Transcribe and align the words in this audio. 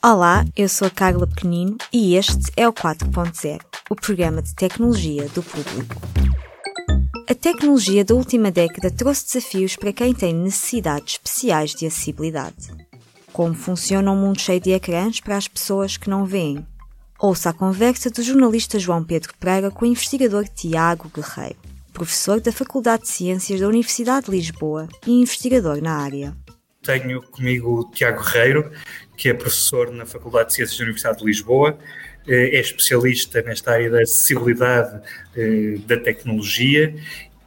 Olá, 0.00 0.44
eu 0.56 0.68
sou 0.68 0.86
a 0.86 0.90
Carla 0.92 1.26
Pequenino 1.26 1.76
e 1.92 2.14
este 2.14 2.52
é 2.56 2.68
o 2.68 2.72
4.0, 2.72 3.60
o 3.90 3.96
programa 3.96 4.40
de 4.40 4.54
tecnologia 4.54 5.28
do 5.30 5.42
público. 5.42 5.96
A 7.28 7.34
tecnologia 7.34 8.04
da 8.04 8.14
última 8.14 8.48
década 8.48 8.92
trouxe 8.92 9.26
desafios 9.26 9.74
para 9.74 9.92
quem 9.92 10.14
tem 10.14 10.32
necessidades 10.32 11.14
especiais 11.14 11.74
de 11.74 11.84
acessibilidade. 11.84 12.70
Como 13.32 13.56
funciona 13.56 14.12
um 14.12 14.16
mundo 14.16 14.40
cheio 14.40 14.60
de 14.60 14.70
ecrãs 14.70 15.18
para 15.18 15.36
as 15.36 15.48
pessoas 15.48 15.96
que 15.96 16.08
não 16.08 16.24
veem? 16.24 16.64
Ouça 17.18 17.50
a 17.50 17.52
conversa 17.52 18.08
do 18.08 18.22
jornalista 18.22 18.78
João 18.78 19.02
Pedro 19.02 19.34
Pereira 19.34 19.68
com 19.68 19.84
o 19.84 19.88
investigador 19.88 20.46
Tiago 20.46 21.10
Guerreiro, 21.12 21.58
professor 21.92 22.40
da 22.40 22.52
Faculdade 22.52 23.02
de 23.02 23.08
Ciências 23.08 23.58
da 23.58 23.66
Universidade 23.66 24.26
de 24.26 24.30
Lisboa 24.30 24.86
e 25.04 25.10
investigador 25.10 25.82
na 25.82 25.96
área. 25.96 26.36
Tenho 26.84 27.20
comigo 27.20 27.80
o 27.80 27.90
Tiago 27.90 28.22
Guerreiro, 28.22 28.70
que 29.18 29.28
é 29.28 29.34
professor 29.34 29.90
na 29.90 30.06
Faculdade 30.06 30.50
de 30.50 30.54
Ciências 30.54 30.78
da 30.78 30.84
Universidade 30.84 31.18
de 31.18 31.24
Lisboa, 31.24 31.76
eh, 32.26 32.56
é 32.56 32.60
especialista 32.60 33.42
nesta 33.42 33.72
área 33.72 33.90
da 33.90 34.00
acessibilidade 34.00 35.02
eh, 35.36 35.78
da 35.86 35.96
tecnologia 35.96 36.94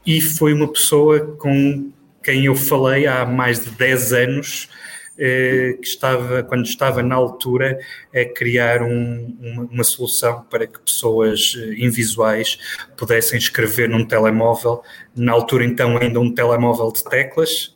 e 0.06 0.20
foi 0.20 0.54
uma 0.54 0.68
pessoa 0.72 1.38
com 1.38 1.92
quem 2.22 2.46
eu 2.46 2.56
falei 2.56 3.08
há 3.08 3.26
mais 3.26 3.64
de 3.64 3.72
10 3.72 4.14
anos, 4.14 4.70
eh, 5.18 5.78
que 5.82 5.88
estava, 5.88 6.44
quando 6.44 6.66
estava 6.66 7.02
na 7.02 7.16
altura, 7.16 7.80
a 8.14 8.26
criar 8.26 8.82
um, 8.82 9.38
uma, 9.40 9.64
uma, 9.64 9.84
solução 9.84 10.46
para 10.50 10.68
que 10.68 10.80
pessoas 10.80 11.56
invisuais 11.78 12.58
pudessem 12.98 13.38
escrever 13.38 13.88
num 13.88 14.06
telemóvel, 14.06 14.84
na 15.16 15.32
altura 15.32 15.64
então 15.64 15.98
ainda 15.98 16.20
um 16.20 16.34
telemóvel 16.34 16.92
de 16.92 17.04
teclas, 17.04 17.76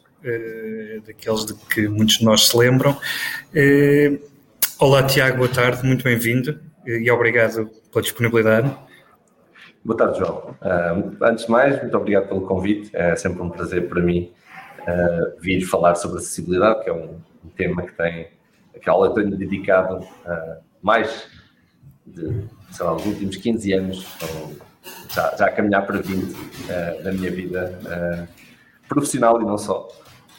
daqueles 1.06 1.46
de 1.46 1.54
que 1.54 1.88
muitos 1.88 2.18
de 2.18 2.26
nós 2.26 2.48
se 2.48 2.58
lembram. 2.58 2.98
Eh, 3.54 4.18
olá, 4.80 5.04
Tiago, 5.04 5.38
boa 5.38 5.50
tarde, 5.50 5.86
muito 5.86 6.04
bem-vindo 6.04 6.60
eh, 6.86 7.02
e 7.02 7.12
obrigado 7.12 7.70
pela 7.92 8.02
disponibilidade. 8.02 8.76
Boa 9.84 9.96
tarde, 9.96 10.18
João. 10.18 10.56
Antes 11.22 11.46
de 11.46 11.52
mais, 11.52 11.80
muito 11.80 11.96
obrigado 11.96 12.28
pelo 12.28 12.42
convite. 12.42 12.90
É 12.94 13.16
sempre 13.16 13.40
um 13.44 13.50
prazer 13.52 13.88
para 13.88 14.02
mim 14.02 14.34
vir 15.40 15.62
falar 15.62 15.94
sobre 15.94 16.18
acessibilidade, 16.18 16.84
que 16.84 16.90
é 16.90 16.94
um, 16.94 17.20
tema 17.56 17.84
que 17.84 17.94
tem, 17.94 18.28
que 18.82 18.90
aula 18.90 19.14
tenho 19.14 19.38
dedicado 19.38 20.06
mais 20.82 21.28
de, 22.04 22.46
sei 22.72 22.86
lá, 22.86 22.96
os 22.96 23.06
últimos 23.06 23.38
15 23.38 23.74
anos, 23.74 24.08
então, 24.18 24.52
já, 25.10 25.36
já 25.38 25.46
a 25.46 25.52
caminhar 25.52 25.86
para 25.86 26.02
20 26.02 26.36
da 27.04 27.12
minha 27.12 27.30
vida 27.30 28.28
profissional 28.90 29.40
e 29.40 29.46
não 29.46 29.58
só 29.58 29.88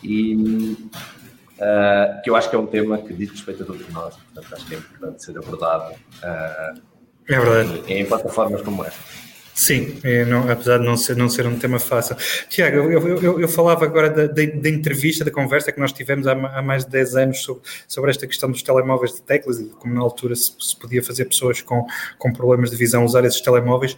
e 0.03 0.77
uh, 1.59 2.23
que 2.23 2.31
eu 2.31 2.37
acho 2.37 2.49
que 2.51 2.57
é 2.57 2.59
um 2.59 2.67
tema 2.67 2.99
que 2.99 3.13
diz 3.13 3.31
respeito 3.31 3.63
a 3.63 3.67
todos 3.67 3.89
nós, 3.91 4.17
portanto 4.17 4.55
acho 4.55 4.67
que 4.67 4.75
é 4.75 4.79
importante 4.79 5.25
ser 5.25 5.39
abordado 5.39 5.93
uh, 5.93 6.81
é 7.29 7.41
verdade. 7.41 7.93
em, 7.93 8.01
em 8.01 8.07
plataformas 8.07 8.63
como 8.63 8.85
esta. 8.85 9.01
Sim, 9.57 9.97
é, 10.05 10.23
não, 10.27 10.51
apesar 10.51 10.77
de 10.77 10.85
não 10.85 10.99
ser, 10.99 11.17
não 11.17 11.31
ser 11.31 11.47
um 11.47 11.59
tema 11.59 11.79
fácil. 11.79 12.15
Tiago, 12.51 12.77
eu, 12.77 13.19
eu, 13.23 13.41
eu 13.41 13.49
falava 13.49 13.87
agora 13.87 14.11
da, 14.11 14.27
da, 14.27 14.45
da, 14.45 14.69
entrevista, 14.69 15.25
da 15.25 15.31
conversa 15.31 15.73
que 15.73 15.81
nós 15.81 15.95
tivemos 15.95 16.27
há, 16.27 16.33
há, 16.33 16.61
mais 16.61 16.85
de 16.85 16.91
10 16.91 17.17
anos 17.17 17.39
sobre, 17.43 17.63
sobre 17.89 18.11
esta 18.11 18.27
questão 18.27 18.51
dos 18.51 18.63
telemóveis 18.63 19.15
de 19.15 19.23
teclas 19.23 19.59
e 19.59 19.65
como 19.65 19.95
na 19.95 20.03
altura 20.03 20.37
se, 20.37 20.53
se 20.61 20.79
podia 20.79 21.03
fazer 21.03 21.25
pessoas 21.25 21.63
com, 21.63 21.87
com 22.19 22.31
problemas 22.35 22.71
de 22.71 22.77
visão 22.77 23.03
usar 23.03 23.25
esses 23.25 23.41
telemóveis. 23.41 23.93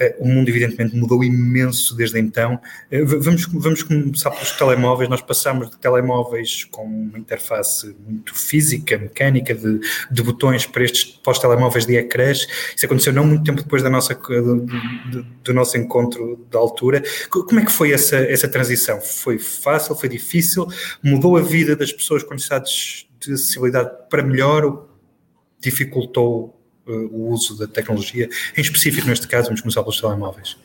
Uh, 0.00 0.24
o 0.24 0.26
mundo, 0.26 0.48
evidentemente, 0.48 0.96
mudou 0.96 1.22
imenso 1.22 1.94
desde 1.94 2.18
então. 2.18 2.58
Uh, 2.90 3.20
vamos, 3.20 3.44
vamos 3.52 3.82
começar 3.82 4.30
pelos 4.30 4.52
telemóveis. 4.52 5.10
Nós 5.10 5.20
passamos 5.20 5.68
de 5.68 5.76
telemóveis 5.76 6.64
com 6.64 6.84
uma 6.84 7.18
interface 7.18 7.94
muito 8.08 8.34
física, 8.34 8.96
mecânica, 8.96 9.54
de, 9.54 9.78
de 10.10 10.22
botões 10.22 10.64
para 10.64 10.82
estes 10.84 11.04
para 11.22 11.32
os 11.32 11.38
telemóveis 11.38 11.84
de 11.84 11.96
ecrãs. 11.96 12.46
Isso 12.74 12.86
aconteceu 12.86 13.12
não 13.12 13.26
muito 13.26 13.44
tempo 13.44 13.62
depois 13.62 13.82
da 13.82 13.90
nossa 13.90 14.14
do, 15.42 15.54
nosso 15.54 15.76
encontro 15.76 16.46
da 16.50 16.58
altura. 16.58 17.02
Como 17.30 17.60
é 17.60 17.64
que 17.64 17.72
foi 17.72 17.92
essa, 17.92 18.16
essa 18.16 18.48
transição? 18.48 19.00
Foi 19.00 19.38
fácil? 19.38 19.94
Foi 19.94 20.08
difícil? 20.08 20.66
Mudou 21.02 21.36
a 21.36 21.40
vida 21.40 21.74
das 21.74 21.92
pessoas 21.92 22.22
com 22.22 22.34
necessidades 22.34 23.08
de 23.18 23.32
acessibilidade 23.32 23.90
para 24.08 24.22
melhor 24.22 24.64
ou 24.64 24.88
dificultou 25.58 26.60
uh, 26.86 26.92
o 26.92 27.28
uso 27.30 27.58
da 27.58 27.66
tecnologia? 27.66 28.28
Em 28.56 28.60
específico, 28.60 29.06
neste 29.06 29.26
caso, 29.26 29.46
vamos 29.46 29.60
começar 29.60 29.82
pelos 29.82 30.00
telemóveis. 30.00 30.56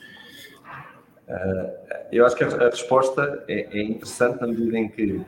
Uh, 1.28 1.88
eu 2.10 2.24
acho 2.24 2.36
que 2.36 2.44
a, 2.44 2.48
a 2.48 2.70
resposta 2.70 3.44
é, 3.48 3.78
é, 3.78 3.82
interessante 3.82 4.40
na 4.40 4.46
medida 4.46 4.78
em 4.78 4.88
que 4.88 5.20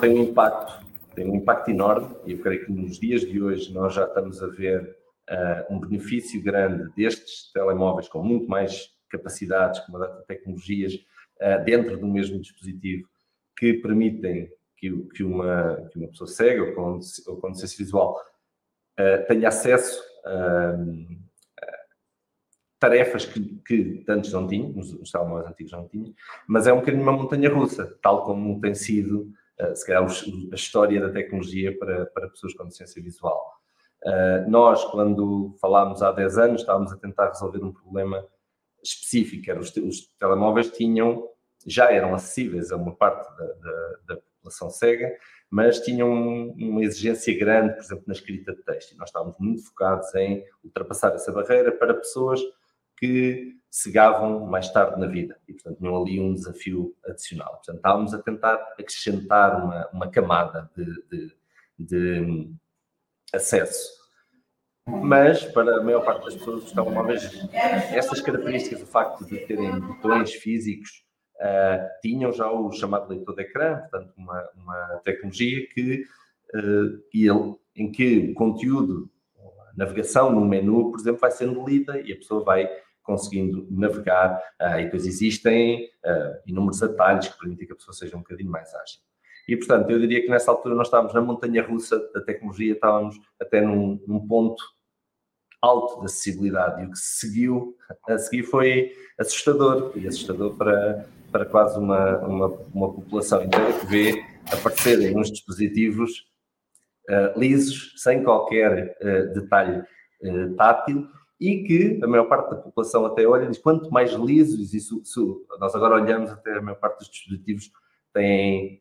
tem 0.00 0.10
um 0.10 0.22
impacto, 0.22 0.84
tem 1.14 1.28
um 1.28 1.36
impacto 1.36 1.70
enorme, 1.70 2.14
e 2.24 2.32
eu 2.32 2.38
creio 2.38 2.64
que 2.64 2.72
nos 2.72 2.98
dias 2.98 3.22
de 3.22 3.42
hoje 3.42 3.72
nós 3.72 3.94
já 3.94 4.04
estamos 4.04 4.42
a 4.42 4.46
ver 4.46 4.96
uh, 5.30 5.74
um 5.74 5.80
benefício 5.80 6.42
grande 6.42 6.90
destes 6.94 7.50
telemóveis 7.52 8.08
com 8.08 8.22
muito 8.22 8.48
mais 8.48 8.90
capacidades, 9.10 9.80
com 9.80 9.92
uma 9.92 10.00
data 10.00 10.20
de 10.20 10.26
tecnologias 10.26 10.94
uh, 10.94 11.64
dentro 11.64 11.96
do 11.98 12.06
mesmo 12.06 12.40
dispositivo 12.40 13.08
que 13.56 13.74
permitem 13.74 14.50
que, 14.76 14.90
que, 15.14 15.22
uma, 15.22 15.88
que 15.90 15.98
uma 15.98 16.08
pessoa 16.08 16.28
cega 16.28 16.62
ou 16.62 16.74
com, 16.74 16.98
ou 17.26 17.36
com 17.40 17.48
deficiência 17.48 17.84
visual 17.84 18.20
uh, 18.98 19.26
tenha 19.26 19.48
acesso 19.48 20.02
a 20.26 20.76
tarefas 22.80 23.24
que, 23.24 23.40
que 23.66 24.04
antes 24.08 24.32
não 24.32 24.46
tinha, 24.46 24.68
nos, 24.68 24.92
nos 24.92 25.10
telemóveis 25.10 25.48
antigos 25.48 25.72
não 25.72 25.88
tinha, 25.88 26.12
mas 26.46 26.66
é 26.66 26.72
um 26.72 26.80
bocadinho 26.80 27.02
uma 27.02 27.12
montanha 27.12 27.48
russa, 27.48 27.98
tal 28.02 28.24
como 28.24 28.60
tem 28.60 28.74
sido, 28.74 29.32
se 29.74 29.86
calhar, 29.86 30.04
a 30.04 30.54
história 30.54 31.00
da 31.00 31.10
tecnologia 31.10 31.76
para, 31.78 32.04
para 32.06 32.28
pessoas 32.28 32.52
com 32.52 32.64
deficiência 32.64 33.02
visual. 33.02 33.53
Uh, 34.04 34.50
nós, 34.50 34.84
quando 34.84 35.54
falámos 35.60 36.02
há 36.02 36.12
10 36.12 36.38
anos, 36.38 36.60
estávamos 36.60 36.92
a 36.92 36.96
tentar 36.96 37.28
resolver 37.28 37.64
um 37.64 37.72
problema 37.72 38.24
específico. 38.82 39.50
Era 39.50 39.58
os, 39.58 39.74
os 39.76 40.08
telemóveis 40.18 40.70
tinham, 40.70 41.26
já 41.66 41.90
eram 41.90 42.14
acessíveis 42.14 42.70
a 42.70 42.76
uma 42.76 42.94
parte 42.94 43.26
da, 43.36 43.46
da, 43.46 43.96
da 44.08 44.16
população 44.16 44.68
cega, 44.68 45.10
mas 45.50 45.80
tinham 45.80 46.12
uma 46.50 46.82
exigência 46.82 47.36
grande, 47.38 47.74
por 47.74 47.82
exemplo, 47.82 48.04
na 48.06 48.12
escrita 48.12 48.54
de 48.54 48.62
texto. 48.62 48.92
E 48.92 48.96
nós 48.96 49.08
estávamos 49.08 49.36
muito 49.38 49.64
focados 49.64 50.14
em 50.14 50.44
ultrapassar 50.62 51.14
essa 51.14 51.32
barreira 51.32 51.72
para 51.72 51.94
pessoas 51.94 52.40
que 52.96 53.56
cegavam 53.70 54.46
mais 54.46 54.70
tarde 54.70 55.00
na 55.00 55.06
vida 55.06 55.36
e, 55.48 55.52
portanto, 55.52 55.78
tinham 55.78 56.00
ali 56.00 56.20
um 56.20 56.32
desafio 56.32 56.94
adicional. 57.06 57.54
Portanto, 57.54 57.76
estávamos 57.76 58.14
a 58.14 58.22
tentar 58.22 58.54
acrescentar 58.78 59.64
uma, 59.64 59.88
uma 59.92 60.10
camada 60.10 60.70
de, 60.76 60.84
de, 61.08 61.36
de 61.78 62.50
acesso. 63.34 63.94
Mas, 64.86 65.44
para 65.44 65.78
a 65.78 65.82
maior 65.82 66.04
parte 66.04 66.26
das 66.26 66.34
pessoas, 66.34 66.64
os 66.64 66.72
telemóveis, 66.72 67.48
estas 67.52 68.20
características, 68.20 68.82
o 68.82 68.86
facto 68.86 69.24
de 69.24 69.38
terem 69.46 69.80
botões 69.80 70.34
físicos, 70.34 71.04
uh, 71.36 71.88
tinham 72.02 72.30
já 72.32 72.50
o 72.50 72.70
chamado 72.70 73.08
leitor 73.08 73.34
de 73.34 73.42
ecrã, 73.42 73.78
portanto, 73.78 74.12
uma, 74.16 74.50
uma 74.54 75.00
tecnologia 75.02 75.66
que, 75.68 76.04
uh, 76.54 77.02
ele, 77.12 77.56
em 77.74 77.90
que 77.90 78.30
o 78.30 78.34
conteúdo, 78.34 79.10
a 79.38 79.76
navegação 79.76 80.30
no 80.30 80.44
menu, 80.44 80.90
por 80.90 81.00
exemplo, 81.00 81.20
vai 81.20 81.30
sendo 81.30 81.64
lida 81.64 81.98
e 82.00 82.12
a 82.12 82.16
pessoa 82.16 82.44
vai 82.44 82.68
conseguindo 83.02 83.66
navegar, 83.70 84.38
uh, 84.60 84.78
e 84.78 84.84
depois 84.84 85.06
existem 85.06 85.88
inúmeros 86.46 86.82
atalhos 86.82 87.28
que 87.28 87.38
permitem 87.38 87.66
que 87.66 87.72
a 87.72 87.76
pessoa 87.76 87.94
seja 87.94 88.16
um 88.16 88.20
bocadinho 88.20 88.50
mais 88.50 88.74
ágil. 88.74 89.00
E, 89.46 89.56
portanto, 89.56 89.90
eu 89.90 89.98
diria 89.98 90.22
que 90.22 90.28
nessa 90.28 90.50
altura 90.50 90.74
nós 90.74 90.86
estávamos 90.86 91.14
na 91.14 91.20
montanha 91.20 91.62
russa 91.62 91.98
da 92.14 92.20
tecnologia, 92.20 92.72
estávamos 92.72 93.16
até 93.40 93.60
num, 93.60 94.00
num 94.06 94.26
ponto 94.26 94.62
alto 95.60 96.00
de 96.00 96.06
acessibilidade. 96.06 96.82
E 96.82 96.86
o 96.86 96.90
que 96.90 96.98
seguiu 96.98 97.76
a 98.08 98.18
seguir 98.18 98.44
foi 98.44 98.92
assustador, 99.18 99.92
e 99.96 100.06
assustador 100.06 100.56
para, 100.56 101.06
para 101.30 101.46
quase 101.46 101.78
uma, 101.78 102.18
uma, 102.18 102.46
uma 102.74 102.92
população 102.92 103.42
inteira 103.42 103.72
que 103.72 103.86
vê 103.86 104.24
aparecerem 104.52 105.16
uns 105.16 105.30
dispositivos 105.30 106.26
uh, 107.08 107.38
lisos, 107.38 107.94
sem 107.96 108.22
qualquer 108.22 108.96
uh, 109.00 109.34
detalhe 109.34 109.82
uh, 110.22 110.54
tátil, 110.56 111.06
e 111.40 111.64
que 111.64 112.00
a 112.02 112.06
maior 112.06 112.24
parte 112.24 112.50
da 112.50 112.56
população 112.56 113.04
até 113.04 113.26
olha 113.26 113.44
e 113.44 113.48
diz 113.48 113.58
quanto 113.58 113.90
mais 113.90 114.12
lisos, 114.12 114.72
isso, 114.72 115.00
isso, 115.02 115.44
nós 115.58 115.74
agora 115.74 116.00
olhamos 116.00 116.30
até 116.30 116.56
a 116.56 116.62
maior 116.62 116.76
parte 116.76 116.98
dos 116.98 117.10
dispositivos 117.10 117.70
têm 118.12 118.80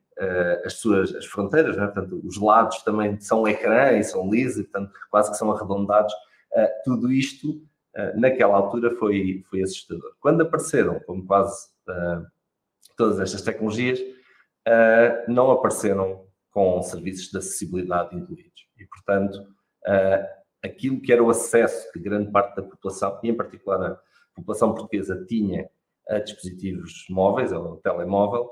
as 0.66 0.74
suas 0.74 1.14
as 1.16 1.26
fronteiras, 1.26 1.78
né? 1.78 1.86
portanto, 1.86 2.22
os 2.24 2.40
lados 2.40 2.82
também 2.84 3.20
são 3.20 3.48
ecrã 3.48 3.98
e 3.98 4.04
são 4.04 4.30
lisos, 4.30 4.64
portanto, 4.68 4.92
quase 5.10 5.32
que 5.32 5.38
são 5.38 5.52
arredondados. 5.52 6.14
Uh, 6.52 6.68
tudo 6.84 7.12
isto, 7.12 7.50
uh, 7.50 8.20
naquela 8.20 8.56
altura, 8.56 8.92
foi, 8.98 9.44
foi 9.50 9.64
assustador. 9.64 10.14
Quando 10.20 10.42
apareceram, 10.42 11.00
como 11.02 11.26
quase 11.26 11.74
todas 12.96 13.20
estas 13.20 13.42
tecnologias, 13.42 14.00
não 15.28 15.52
apareceram 15.52 16.26
com 16.50 16.82
serviços 16.82 17.30
de 17.30 17.38
acessibilidade 17.38 18.16
incluídos. 18.16 18.70
E, 18.80 18.86
portanto, 18.86 19.46
aquilo 20.64 21.02
que 21.02 21.12
era 21.12 21.22
o 21.22 21.30
acesso 21.30 21.92
que 21.92 22.00
grande 22.00 22.32
parte 22.32 22.56
da 22.56 22.62
população, 22.64 23.20
e 23.22 23.30
em 23.30 23.36
particular 23.36 23.84
a 23.84 24.00
população 24.34 24.74
portuguesa, 24.74 25.26
tinha 25.28 25.70
a 26.08 26.20
dispositivos 26.20 27.06
móveis, 27.10 27.52
ao 27.52 27.78
telemóvel, 27.78 28.50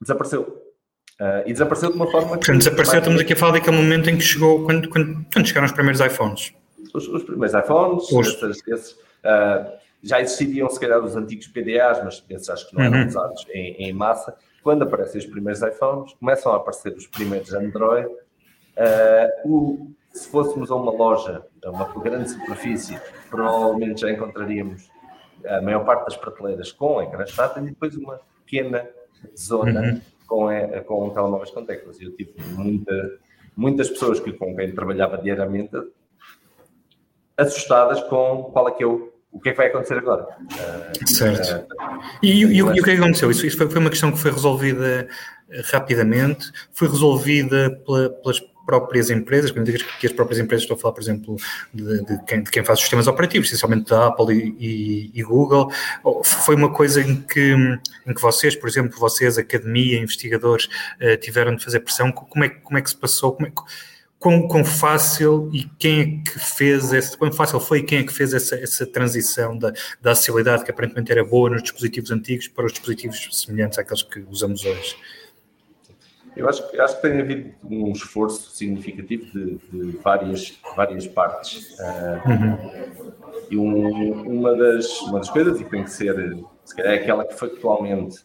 desapareceu. 0.00 0.62
Uh, 1.20 1.42
e 1.46 1.52
desapareceu 1.52 1.90
de 1.90 1.96
uma 1.96 2.10
forma. 2.10 2.28
Portanto, 2.28 2.58
desapareceu, 2.58 2.98
estamos 2.98 3.20
aqui 3.20 3.32
a 3.32 3.36
falar 3.36 3.52
daquele 3.52 3.76
momento 3.76 4.10
em 4.10 4.16
que 4.16 4.22
chegou, 4.22 4.64
quando, 4.64 4.88
quando, 4.88 5.26
quando 5.32 5.46
chegaram 5.46 5.66
os 5.66 5.72
primeiros 5.72 6.00
iPhones. 6.00 6.52
Os, 6.92 7.08
os 7.08 7.24
primeiros 7.24 7.54
iPhones, 7.54 8.12
esses, 8.12 8.62
esses, 8.68 8.92
uh, 8.92 9.72
já 10.02 10.20
existiam, 10.20 10.68
se 10.68 10.78
calhar, 10.78 11.02
os 11.02 11.16
antigos 11.16 11.46
PDAs, 11.48 12.04
mas 12.04 12.24
esses 12.28 12.50
acho 12.50 12.68
que 12.68 12.76
não 12.76 12.84
eram 12.84 12.98
uhum. 12.98 13.06
usados 13.06 13.46
em, 13.50 13.72
em, 13.76 13.92
massa. 13.92 14.36
Quando 14.62 14.82
aparecem 14.82 15.20
os 15.20 15.26
primeiros 15.26 15.62
iPhones, 15.62 16.12
começam 16.14 16.52
a 16.52 16.56
aparecer 16.56 16.92
os 16.92 17.06
primeiros 17.06 17.52
Android. 17.54 18.06
Uh, 18.06 19.50
o, 19.50 19.90
se 20.12 20.28
fôssemos 20.28 20.70
a 20.70 20.74
uma 20.74 20.92
loja, 20.92 21.42
a 21.64 21.70
uma 21.70 21.86
grande 22.02 22.30
superfície, 22.30 23.00
provavelmente 23.30 24.02
já 24.02 24.10
encontraríamos 24.10 24.88
a 25.46 25.60
maior 25.60 25.84
parte 25.84 26.04
das 26.04 26.16
prateleiras 26.16 26.72
com 26.72 27.00
ecrãs 27.02 27.34
táteis 27.34 27.66
e 27.66 27.70
depois 27.70 27.96
uma 27.96 28.20
pequena 28.44 28.86
zona 29.36 29.80
uhum. 29.80 30.00
com, 30.26 30.50
é, 30.50 30.80
com 30.80 31.10
telemóveis 31.10 31.50
com 31.50 31.64
teclas. 31.64 32.00
Eu 32.00 32.14
tive 32.16 32.34
muita, 32.54 33.18
muitas 33.56 33.88
pessoas 33.90 34.20
que, 34.20 34.32
com 34.32 34.54
quem 34.54 34.74
trabalhava 34.74 35.18
diariamente 35.18 35.76
assustadas 37.36 38.00
com 38.04 38.44
qual 38.52 38.68
é 38.68 38.72
que 38.72 38.82
é 38.82 38.86
o, 38.86 39.12
o 39.30 39.40
que 39.40 39.50
é 39.50 39.52
que 39.52 39.58
vai 39.58 39.66
acontecer 39.66 39.98
agora. 39.98 40.26
Certo. 41.06 41.72
Uh, 41.74 42.00
e, 42.22 42.44
e, 42.44 42.56
e, 42.56 42.62
o 42.62 42.72
que 42.72 42.90
é 42.90 42.94
que 42.94 43.02
aconteceu? 43.02 43.30
Isso, 43.30 43.46
isso 43.46 43.56
foi, 43.56 43.68
foi, 43.68 43.80
uma 43.80 43.90
questão 43.90 44.10
que 44.10 44.18
foi 44.18 44.30
resolvida 44.30 45.08
rapidamente, 45.70 46.50
foi 46.72 46.88
resolvida 46.88 47.70
pela, 47.84 48.10
pelas 48.10 48.40
próprias 48.66 49.08
empresas, 49.08 49.52
quando 49.52 49.66
digo 49.66 49.78
que 50.00 50.06
as 50.06 50.12
próprias 50.12 50.40
empresas, 50.40 50.64
estou 50.64 50.76
a 50.76 50.78
falar, 50.78 50.92
por 50.92 51.00
exemplo, 51.00 51.36
de, 51.72 52.04
de, 52.04 52.24
quem, 52.24 52.42
de 52.42 52.50
quem, 52.50 52.64
faz 52.64 52.80
sistemas 52.80 53.06
operativos, 53.06 53.46
essencialmente 53.46 53.88
da 53.88 54.08
Apple 54.08 54.34
e, 54.34 54.56
e, 54.58 55.10
e, 55.14 55.22
Google, 55.22 55.70
foi 56.24 56.56
uma 56.56 56.72
coisa 56.72 57.00
em 57.00 57.16
que, 57.22 57.54
em 58.06 58.12
que 58.12 58.20
vocês, 58.20 58.56
por 58.56 58.68
exemplo, 58.68 58.98
vocês, 58.98 59.38
academia, 59.38 59.98
investigadores, 59.98 60.66
uh, 61.00 61.16
tiveram 61.20 61.54
de 61.54 61.64
fazer 61.64 61.80
pressão, 61.80 62.10
como 62.10 62.44
é, 62.44 62.48
como 62.48 62.76
é 62.76 62.82
que 62.82 62.90
se 62.90 62.96
passou, 62.96 63.32
como 63.32 63.46
é, 63.46 63.52
quão, 64.18 64.48
quão 64.48 64.64
fácil 64.64 65.48
e 65.52 65.64
quem 65.78 66.00
é 66.00 66.30
que 66.30 66.38
fez 66.38 66.92
esse, 66.92 67.16
quão 67.16 67.32
fácil 67.32 67.60
foi 67.60 67.78
e 67.78 67.82
quem 67.82 67.98
é 68.00 68.02
que 68.02 68.12
fez 68.12 68.34
essa, 68.34 68.56
essa 68.56 68.84
transição 68.84 69.56
da, 69.56 69.72
da 70.02 70.12
acessibilidade 70.12 70.64
que 70.64 70.70
aparentemente 70.70 71.12
era 71.12 71.24
boa 71.24 71.50
nos 71.50 71.62
dispositivos 71.62 72.10
antigos 72.10 72.48
para 72.48 72.66
os 72.66 72.72
dispositivos 72.72 73.28
semelhantes 73.32 73.78
àqueles 73.78 74.02
que 74.02 74.24
usamos 74.28 74.64
hoje? 74.64 74.96
Eu 76.36 76.48
acho, 76.48 76.62
acho 76.80 76.96
que 76.96 77.02
tem 77.02 77.20
havido 77.20 77.54
um 77.64 77.92
esforço 77.92 78.50
significativo 78.50 79.24
de, 79.32 79.56
de 79.72 79.96
várias, 79.98 80.58
várias 80.76 81.06
partes. 81.06 81.78
Uh, 81.78 82.28
uhum. 82.28 82.58
E 83.50 83.56
um, 83.56 84.38
uma, 84.38 84.54
das, 84.54 85.00
uma 85.02 85.18
das 85.18 85.30
coisas, 85.30 85.60
e 85.60 85.64
tem 85.64 85.84
que 85.84 85.90
ser, 85.90 86.36
se 86.64 86.76
calhar, 86.76 86.92
é 86.92 86.96
aquela 86.96 87.24
que 87.24 87.34
factualmente 87.34 88.24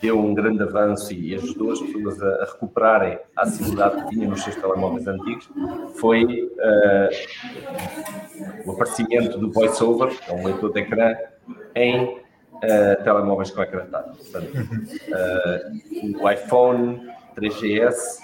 deu 0.00 0.18
um 0.18 0.34
grande 0.34 0.62
avanço 0.62 1.12
e 1.12 1.34
ajudou 1.34 1.72
as 1.72 1.80
pessoas 1.80 2.22
a, 2.22 2.28
a 2.42 2.44
recuperarem 2.46 3.18
a 3.36 3.42
acessibilidade 3.42 4.04
que 4.04 4.10
tinham 4.10 4.30
nos 4.30 4.42
seus 4.42 4.56
telemóveis 4.56 5.06
antigos, 5.06 5.48
foi 5.96 6.24
uh, 6.24 7.08
o 8.66 8.72
aparecimento 8.72 9.38
do 9.38 9.50
VoiceOver, 9.50 10.08
que 10.18 10.30
é 10.30 10.34
um 10.34 10.44
leitor 10.44 10.72
de 10.72 10.80
ecrã, 10.80 11.14
em 11.74 12.04
uh, 12.04 13.02
telemóveis 13.02 13.50
com 13.50 13.62
ecrã 13.62 13.86
tátil. 13.86 14.12
Portanto, 14.14 14.52
uh, 15.08 16.22
o 16.22 16.30
iPhone 16.30 17.10
3GS 17.40 18.20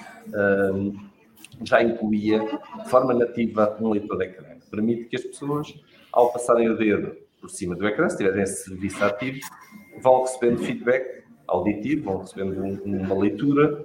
já 1.64 1.82
incluía 1.82 2.40
de 2.40 2.90
forma 2.90 3.14
nativa 3.14 3.76
um 3.80 3.90
leitor 3.90 4.18
de 4.18 4.24
ecrã, 4.24 4.46
permite 4.70 5.04
que 5.04 5.16
as 5.16 5.22
pessoas, 5.22 5.74
ao 6.12 6.32
passarem 6.32 6.68
o 6.68 6.76
dedo 6.76 7.16
por 7.40 7.50
cima 7.50 7.74
do 7.74 7.86
ecrã, 7.86 8.08
se 8.08 8.18
tiverem 8.18 8.42
esse 8.42 8.64
serviço 8.64 9.02
ativo, 9.04 9.40
vão 10.00 10.22
recebendo 10.22 10.58
feedback 10.58 11.24
auditivo, 11.46 12.04
vão 12.04 12.18
recebendo 12.18 12.60
uma 12.84 13.14
leitura 13.14 13.84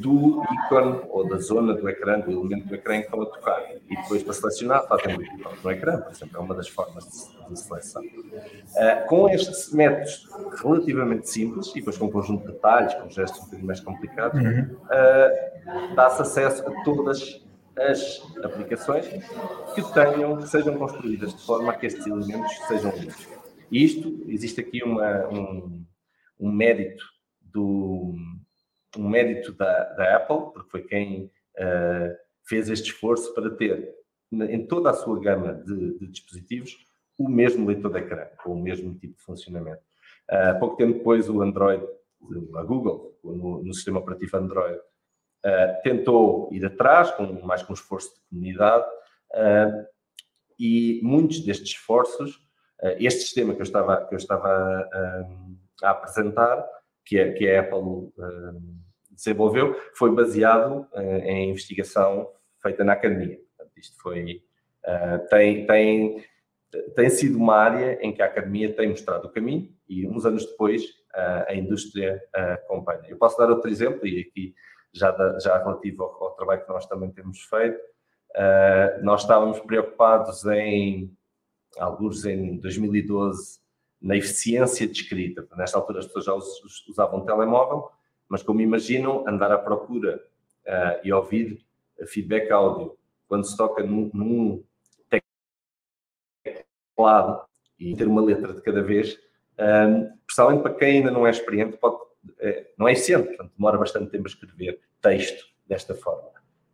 do 0.00 0.42
ícone 0.52 1.00
ou 1.08 1.28
da 1.28 1.38
zona 1.38 1.74
do 1.74 1.88
ecrã, 1.88 2.18
do 2.18 2.30
elemento 2.32 2.66
do 2.66 2.74
ecrã 2.74 2.98
que 2.98 3.04
estão 3.04 3.22
a 3.22 3.26
tocar. 3.26 3.62
E 3.88 3.96
depois, 3.96 4.22
para 4.22 4.32
selecionar, 4.32 4.86
fazem 4.88 5.16
o 5.16 5.62
no 5.62 5.70
ecrã, 5.70 5.98
por 5.98 6.10
exemplo, 6.10 6.36
é 6.36 6.40
uma 6.40 6.54
das 6.54 6.68
formas 6.68 7.04
de, 7.04 7.54
de 7.54 7.60
seleção. 7.60 8.02
Uh, 8.02 9.06
com 9.08 9.28
estes 9.28 9.72
métodos 9.72 10.28
relativamente 10.62 11.28
simples, 11.28 11.70
e 11.70 11.74
depois 11.74 11.96
com 11.96 12.06
um 12.06 12.10
conjunto 12.10 12.46
de 12.46 12.52
detalhes, 12.52 12.94
com 12.94 13.08
gestos 13.08 13.40
um 13.40 13.44
bocadinho 13.44 13.66
mais 13.66 13.80
complicados, 13.80 14.40
uhum. 14.40 14.62
uh, 14.62 15.94
dá-se 15.94 16.22
acesso 16.22 16.68
a 16.68 16.84
todas 16.84 17.44
as 17.78 18.22
aplicações 18.44 19.06
que 19.74 19.94
tenham, 19.94 20.36
que 20.36 20.48
sejam 20.48 20.76
construídas 20.76 21.34
de 21.34 21.46
forma 21.46 21.72
a 21.72 21.76
que 21.76 21.86
estes 21.86 22.06
elementos 22.06 22.52
sejam. 22.68 22.92
E 23.70 23.84
isto, 23.84 24.24
existe 24.26 24.60
aqui 24.60 24.82
uma, 24.82 25.28
um, 25.28 25.84
um 26.38 26.52
mérito 26.52 27.04
do 27.40 28.14
um 28.98 29.08
mérito 29.08 29.52
da, 29.52 29.84
da 29.94 30.16
Apple, 30.16 30.52
porque 30.52 30.70
foi 30.70 30.82
quem 30.82 31.24
uh, 31.56 32.16
fez 32.44 32.68
este 32.68 32.90
esforço 32.90 33.32
para 33.34 33.50
ter 33.50 33.94
em 34.32 34.66
toda 34.66 34.90
a 34.90 34.94
sua 34.94 35.20
gama 35.20 35.54
de, 35.54 35.98
de, 35.98 36.06
dispositivos 36.08 36.76
o 37.18 37.28
mesmo 37.28 37.66
leitor 37.66 37.92
de 37.92 37.98
ecrã, 37.98 38.26
com 38.42 38.52
o 38.52 38.62
mesmo 38.62 38.94
tipo 38.94 39.16
de 39.16 39.22
funcionamento. 39.22 39.82
Uh, 40.30 40.58
pouco 40.60 40.76
tempo 40.76 40.98
depois, 40.98 41.28
o 41.28 41.42
Android, 41.42 41.84
a 42.56 42.62
Google, 42.62 43.18
no, 43.24 43.64
no 43.64 43.74
sistema 43.74 43.98
operativo 43.98 44.36
Android, 44.36 44.78
uh, 44.78 45.82
tentou 45.82 46.48
ir 46.52 46.64
atrás, 46.64 47.10
com, 47.10 47.26
mais 47.44 47.64
com 47.64 47.72
esforço 47.72 48.14
de 48.14 48.20
comunidade, 48.28 48.86
uh, 49.34 49.86
e 50.56 51.00
muitos 51.02 51.40
destes 51.40 51.70
esforços, 51.70 52.38
este 52.98 53.20
sistema 53.22 53.54
que 53.54 53.60
eu 53.60 53.64
estava, 53.64 54.06
que 54.06 54.14
eu 54.14 54.16
estava 54.16 54.88
a 55.82 55.90
apresentar, 55.90 56.66
que, 57.04 57.18
a, 57.18 57.32
que 57.34 57.48
a 57.48 57.60
Apple 57.60 58.10
desenvolveu, 59.10 59.74
foi 59.94 60.10
baseado 60.14 60.86
em 60.96 61.50
investigação 61.50 62.30
feita 62.62 62.82
na 62.82 62.94
academia. 62.94 63.38
Isto 63.76 64.00
foi, 64.00 64.42
tem, 65.28 65.66
tem, 65.66 66.24
tem 66.94 67.10
sido 67.10 67.36
uma 67.36 67.56
área 67.56 67.98
em 68.00 68.12
que 68.12 68.22
a 68.22 68.26
academia 68.26 68.74
tem 68.74 68.88
mostrado 68.88 69.26
o 69.26 69.30
caminho 69.30 69.68
e 69.88 70.06
uns 70.06 70.24
anos 70.24 70.46
depois 70.46 70.82
a 71.48 71.54
indústria 71.54 72.22
acompanha. 72.34 73.02
Eu 73.08 73.16
posso 73.16 73.36
dar 73.36 73.50
outro 73.50 73.68
exemplo, 73.68 74.06
e 74.06 74.20
aqui 74.20 74.54
já, 74.92 75.14
já 75.40 75.58
relativo 75.58 76.04
ao, 76.04 76.24
ao 76.24 76.30
trabalho 76.36 76.62
que 76.62 76.68
nós 76.68 76.86
também 76.86 77.10
temos 77.10 77.42
feito. 77.42 77.80
nós 79.02 79.22
estávamos 79.22 79.58
preocupados 79.60 80.44
em, 80.46 81.12
alguns 81.78 82.24
em 82.24 82.58
2012, 82.58 83.58
na 84.00 84.16
eficiência 84.16 84.86
de 84.86 85.00
escrita. 85.00 85.46
Nesta 85.56 85.78
altura 85.78 85.98
as 85.98 86.06
pessoas 86.06 86.24
já 86.24 86.34
usavam 86.88 87.24
telemóvel, 87.24 87.90
mas 88.28 88.42
como 88.42 88.60
imaginam, 88.60 89.26
andar 89.26 89.50
à 89.50 89.58
procura 89.58 90.22
e 91.02 91.12
ouvir 91.12 91.64
feedback 92.06 92.50
áudio 92.50 92.96
quando 93.26 93.44
se 93.44 93.56
toca 93.56 93.82
num, 93.82 94.10
num 94.14 94.64
teclado 97.00 97.42
e 97.78 97.96
ter 97.96 98.06
uma 98.06 98.20
letra 98.20 98.52
de 98.52 98.60
cada 98.60 98.82
vez, 98.82 99.18
um, 99.58 100.10
principalmente 100.26 100.62
para 100.62 100.74
quem 100.74 100.98
ainda 100.98 101.10
não 101.10 101.26
é 101.26 101.30
experiente, 101.30 101.76
pode, 101.78 101.96
é, 102.38 102.66
não 102.78 102.86
é 102.86 102.92
eficiente, 102.92 103.28
portanto, 103.28 103.52
demora 103.56 103.78
bastante 103.78 104.10
tempo 104.10 104.26
a 104.26 104.28
escrever 104.28 104.80
texto 105.00 105.46
desta 105.66 105.94
forma. 105.94 106.28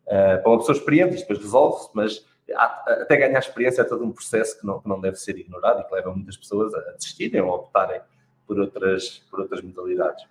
Uh, 0.05 0.41
para 0.41 0.49
uma 0.49 0.57
pessoa 0.59 0.77
experiente, 0.77 1.17
depois 1.17 1.39
resolve-se, 1.39 1.89
mas 1.93 2.25
até 2.55 3.17
ganhar 3.17 3.39
experiência 3.39 3.81
é 3.81 3.85
todo 3.85 4.05
um 4.05 4.11
processo 4.11 4.59
que 4.59 4.65
não, 4.65 4.79
que 4.79 4.87
não 4.87 5.01
deve 5.01 5.17
ser 5.17 5.37
ignorado 5.37 5.81
e 5.81 5.83
que 5.83 5.93
leva 5.93 6.13
muitas 6.13 6.37
pessoas 6.37 6.73
a 6.73 6.79
desistirem 6.93 7.41
ou 7.41 7.51
a 7.51 7.55
optarem 7.55 8.01
por 8.45 8.57
outras, 8.57 9.19
por 9.29 9.41
outras 9.41 9.61
modalidades. 9.61 10.25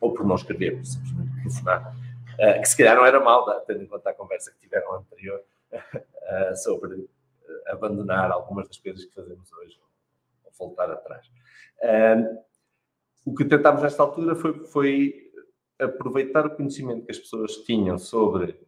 Ou 0.00 0.12
por 0.12 0.26
não 0.26 0.34
escrever, 0.34 0.76
por 0.76 0.84
simplesmente 0.84 1.42
telefonar. 1.42 1.96
Uh, 2.34 2.60
que 2.60 2.68
se 2.68 2.76
calhar 2.76 2.96
não 2.96 3.06
era 3.06 3.20
mal, 3.20 3.48
tendo 3.60 3.82
em 3.82 3.86
conta 3.86 4.10
a 4.10 4.14
conversa 4.14 4.50
que 4.50 4.58
tiveram 4.58 4.92
anterior 4.94 5.40
uh, 5.72 6.56
sobre 6.58 7.08
abandonar 7.68 8.30
algumas 8.30 8.66
das 8.68 8.78
coisas 8.78 9.04
que 9.04 9.14
fazemos 9.14 9.52
hoje 9.52 9.78
ou 10.44 10.52
voltar 10.58 10.90
atrás. 10.90 11.26
o 13.24 13.34
que 13.34 13.44
tentámos 13.44 13.82
nesta 13.82 14.02
altura 14.02 14.34
foi, 14.34 14.64
foi 14.66 15.32
aproveitar 15.78 16.46
o 16.46 16.56
conhecimento 16.56 17.04
que 17.04 17.12
as 17.12 17.18
pessoas 17.18 17.56
tinham 17.58 17.98
sobre 17.98 18.58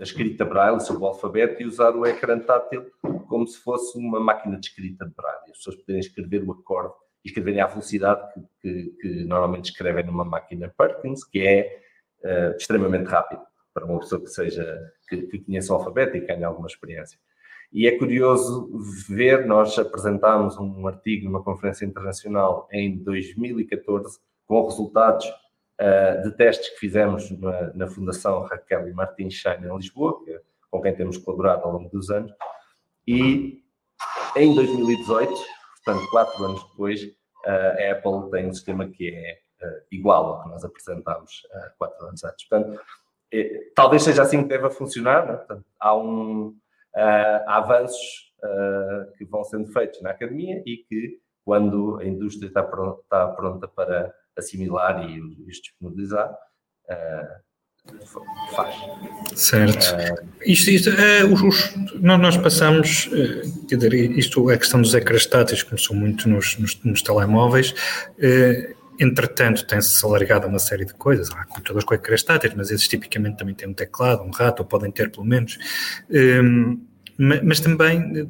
a 0.00 0.02
escrita 0.02 0.44
braille 0.44 0.80
sobre 0.80 1.02
o 1.02 1.06
alfabeto 1.06 1.62
e 1.62 1.66
usar 1.66 1.94
o 1.94 2.06
ecrã 2.06 2.38
tátil 2.38 2.90
como 3.28 3.46
se 3.46 3.58
fosse 3.58 3.98
uma 3.98 4.18
máquina 4.18 4.58
de 4.58 4.66
escrita 4.66 5.04
de 5.04 5.14
braille. 5.14 5.50
As 5.50 5.58
pessoas 5.58 5.76
poderem 5.76 6.00
escrever 6.00 6.42
o 6.42 6.52
acorde 6.52 6.94
e 7.24 7.28
escreverem 7.28 7.60
à 7.60 7.66
velocidade 7.66 8.32
que, 8.32 8.40
que, 8.60 8.90
que 9.00 9.24
normalmente 9.24 9.66
escrevem 9.66 10.04
numa 10.04 10.24
máquina 10.24 10.72
Perkins, 10.76 11.24
que 11.24 11.46
é 11.46 11.82
uh, 12.24 12.56
extremamente 12.56 13.06
rápido 13.06 13.42
para 13.74 13.84
uma 13.84 13.98
pessoa 14.00 14.20
que 14.20 14.28
seja 14.28 14.92
que, 15.08 15.22
que 15.26 15.38
conheça 15.40 15.72
o 15.72 15.76
alfabeto 15.76 16.16
e 16.16 16.20
que 16.20 16.26
tenha 16.26 16.46
alguma 16.46 16.66
experiência. 16.66 17.18
E 17.70 17.86
é 17.86 17.98
curioso 17.98 18.70
ver, 19.08 19.46
nós 19.46 19.78
apresentámos 19.78 20.56
um 20.58 20.86
artigo 20.86 21.26
numa 21.26 21.42
conferência 21.42 21.84
internacional 21.84 22.66
em 22.72 22.96
2014 22.96 24.18
com 24.46 24.64
resultados 24.64 25.26
uh, 25.26 26.22
de 26.22 26.34
testes 26.36 26.70
que 26.70 26.78
fizemos 26.78 27.30
na, 27.38 27.74
na, 27.74 27.86
Fundação 27.86 28.42
Raquel 28.44 28.88
e 28.88 28.92
Martins 28.94 29.34
Schein 29.34 29.62
em 29.62 29.76
Lisboa, 29.76 30.24
que, 30.24 30.40
com 30.70 30.80
quem 30.80 30.94
temos 30.94 31.18
colaborado 31.18 31.64
ao 31.64 31.72
longo 31.72 31.90
dos 31.90 32.10
anos, 32.10 32.32
e 33.06 33.62
em 34.34 34.54
2018, 34.54 35.32
portanto, 35.84 36.10
quatro 36.10 36.44
anos 36.44 36.62
depois, 36.70 37.02
uh, 37.02 37.10
a 37.46 37.92
Apple 37.92 38.30
tem 38.30 38.46
um 38.46 38.54
sistema 38.54 38.88
que 38.88 39.10
é 39.10 39.38
igual 39.90 40.26
ao 40.26 40.42
que 40.42 40.48
nós 40.50 40.64
apresentámos 40.64 41.42
quatro 41.78 42.06
anos 42.06 42.22
antes. 42.22 42.48
Portanto, 42.48 42.80
talvez 43.74 44.04
seja 44.04 44.22
assim 44.22 44.42
que 44.42 44.48
deva 44.48 44.70
funcionar. 44.70 45.26
Né? 45.26 45.32
Portanto, 45.32 45.64
há, 45.80 45.96
um, 45.96 46.56
avanços 47.46 48.32
que 49.16 49.24
vão 49.24 49.44
sendo 49.44 49.66
feitos 49.72 50.00
na 50.02 50.10
academia 50.10 50.62
e 50.64 50.84
que, 50.88 51.18
quando 51.44 51.98
a 52.00 52.04
indústria 52.04 52.48
está 52.48 52.62
pronta, 52.62 53.00
está 53.02 53.28
pronta 53.28 53.68
para 53.68 54.12
assimilar 54.36 55.08
e 55.08 55.20
os 55.20 55.56
disponibilizar, 55.56 56.32
faz. 58.54 58.74
Certo. 59.34 60.26
Isto, 60.44 60.70
isto 60.70 60.90
uh, 60.90 61.32
os, 61.32 61.42
os, 61.42 62.00
nós 62.00 62.36
passamos, 62.36 63.08
quer 63.68 63.76
dizer, 63.76 63.94
isto, 63.94 64.48
a 64.50 64.58
questão 64.58 64.80
dos 64.80 64.94
ecrãs 64.94 65.26
táteis 65.26 65.62
começou 65.62 65.96
muito 65.96 66.28
nos, 66.28 66.58
nos, 66.58 66.82
nos 66.82 67.02
telemóveis, 67.02 67.74
entretanto 68.98 69.66
tem-se 69.66 70.04
alargado 70.04 70.46
uma 70.46 70.58
série 70.58 70.84
de 70.84 70.94
coisas, 70.94 71.30
há 71.30 71.44
computadores 71.44 71.84
com 71.84 71.94
ecrãs 71.94 72.22
táteis, 72.22 72.54
mas 72.54 72.70
esses 72.70 72.88
tipicamente 72.88 73.38
também 73.38 73.54
têm 73.54 73.68
um 73.68 73.74
teclado, 73.74 74.22
um 74.22 74.30
rato, 74.30 74.60
ou 74.60 74.66
podem 74.66 74.90
ter 74.90 75.10
pelo 75.10 75.26
menos, 75.26 75.58
mas, 77.18 77.42
mas 77.42 77.60
também 77.60 78.28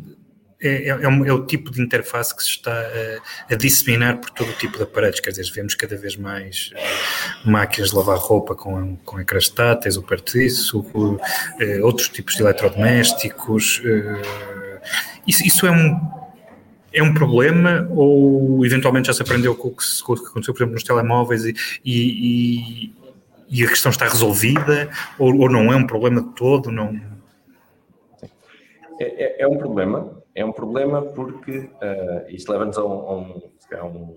é, 0.60 0.88
é, 0.88 0.88
é, 0.88 1.02
é, 1.04 1.32
o 1.32 1.46
tipo 1.46 1.70
de 1.70 1.80
interface 1.80 2.34
que 2.34 2.42
se 2.42 2.50
está 2.50 2.72
a, 2.72 3.54
a, 3.54 3.56
disseminar 3.56 4.18
por 4.18 4.30
todo 4.30 4.50
o 4.50 4.52
tipo 4.54 4.76
de 4.76 4.82
aparelhos. 4.82 5.20
Quer 5.20 5.30
dizer, 5.30 5.48
vemos 5.54 5.74
cada 5.76 5.96
vez 5.96 6.16
mais 6.16 6.72
uh, 6.74 7.48
máquinas 7.50 7.90
de 7.90 7.96
lavar 7.96 8.18
roupa 8.18 8.56
com, 8.56 8.96
com 9.04 9.20
ecrãs 9.20 9.48
táteis 9.48 9.96
ou 9.96 10.02
perto 10.02 10.32
disso, 10.32 10.80
uh, 10.80 11.20
outros 11.84 12.08
tipos 12.08 12.34
de 12.34 12.42
eletrodomésticos. 12.42 13.80
Isso, 15.26 15.46
isso, 15.46 15.66
é 15.66 15.70
um. 15.70 16.18
É 16.90 17.02
um 17.02 17.12
problema 17.12 17.86
ou 17.90 18.64
eventualmente 18.64 19.08
já 19.08 19.12
se 19.12 19.20
aprendeu 19.20 19.54
com 19.54 19.68
o 19.68 19.70
que, 19.72 19.84
com 20.02 20.14
o 20.14 20.16
que 20.16 20.26
aconteceu, 20.26 20.54
por 20.54 20.60
exemplo, 20.60 20.72
nos 20.72 20.82
telemóveis 20.82 21.44
e, 21.44 21.54
e, 21.84 22.92
e 23.50 23.62
a 23.62 23.68
questão 23.68 23.90
está 23.90 24.08
resolvida 24.08 24.88
ou, 25.18 25.38
ou, 25.38 25.50
não 25.50 25.70
é 25.70 25.76
um 25.76 25.86
problema 25.86 26.22
de 26.22 26.30
todo? 26.34 26.72
Não... 26.72 26.98
É, 28.98 29.24
é, 29.24 29.42
é 29.42 29.48
um 29.48 29.56
problema, 29.56 30.22
é 30.34 30.44
um 30.44 30.52
problema 30.52 31.02
porque 31.02 31.58
uh, 31.58 32.28
isto 32.28 32.50
leva-nos 32.50 32.76
a, 32.76 32.84
um, 32.84 33.08
a, 33.08 33.84
um, 33.84 34.16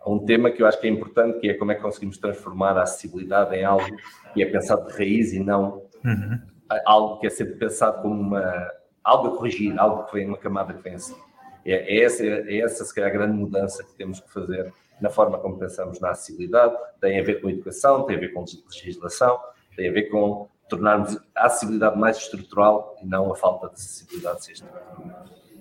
a, 0.00 0.10
um, 0.10 0.18
tema 0.24 0.50
que 0.50 0.62
eu 0.62 0.66
acho 0.66 0.80
que 0.80 0.86
é 0.86 0.90
importante, 0.90 1.40
que 1.40 1.50
é 1.50 1.54
como 1.54 1.72
é 1.72 1.74
que 1.74 1.82
conseguimos 1.82 2.18
transformar 2.18 2.76
a 2.78 2.82
acessibilidade 2.82 3.56
em 3.56 3.64
algo 3.64 3.84
que 4.32 4.42
é 4.42 4.46
pensado 4.46 4.86
de 4.86 4.92
raiz 4.96 5.32
e 5.32 5.40
não 5.40 5.82
uhum. 6.04 6.38
algo 6.84 7.18
que 7.18 7.26
é 7.26 7.30
sempre 7.30 7.54
pensado 7.54 8.02
como 8.02 8.14
uma, 8.14 8.70
algo 9.02 9.28
a 9.28 9.36
corrigir, 9.36 9.78
algo 9.78 10.04
que 10.04 10.14
vem, 10.14 10.26
uma 10.26 10.38
camada 10.38 10.72
que 10.72 10.82
vem 10.82 10.94
assim. 10.94 11.16
É, 11.64 11.96
é, 11.96 12.04
essa, 12.04 12.24
é 12.24 12.58
essa, 12.58 12.84
se 12.84 12.94
calhar, 12.94 13.10
a 13.10 13.12
grande 13.12 13.36
mudança 13.36 13.82
que 13.82 13.94
temos 13.94 14.20
que 14.20 14.32
fazer 14.32 14.72
na 15.00 15.10
forma 15.10 15.38
como 15.38 15.58
pensamos 15.58 16.00
na 16.00 16.10
acessibilidade. 16.10 16.76
Tem 17.00 17.18
a 17.18 17.24
ver 17.24 17.40
com 17.40 17.50
educação, 17.50 18.04
tem 18.04 18.16
a 18.16 18.20
ver 18.20 18.32
com 18.32 18.44
legislação, 18.70 19.38
tem 19.76 19.88
a 19.88 19.92
ver 19.92 20.04
com 20.04 20.48
tornarmos 20.68 21.18
a 21.34 21.46
acessibilidade 21.46 21.98
mais 21.98 22.16
estrutural 22.18 22.96
e 23.02 23.06
não 23.06 23.30
a 23.32 23.36
falta 23.36 23.68
de 23.68 23.74
acessibilidade. 23.74 24.52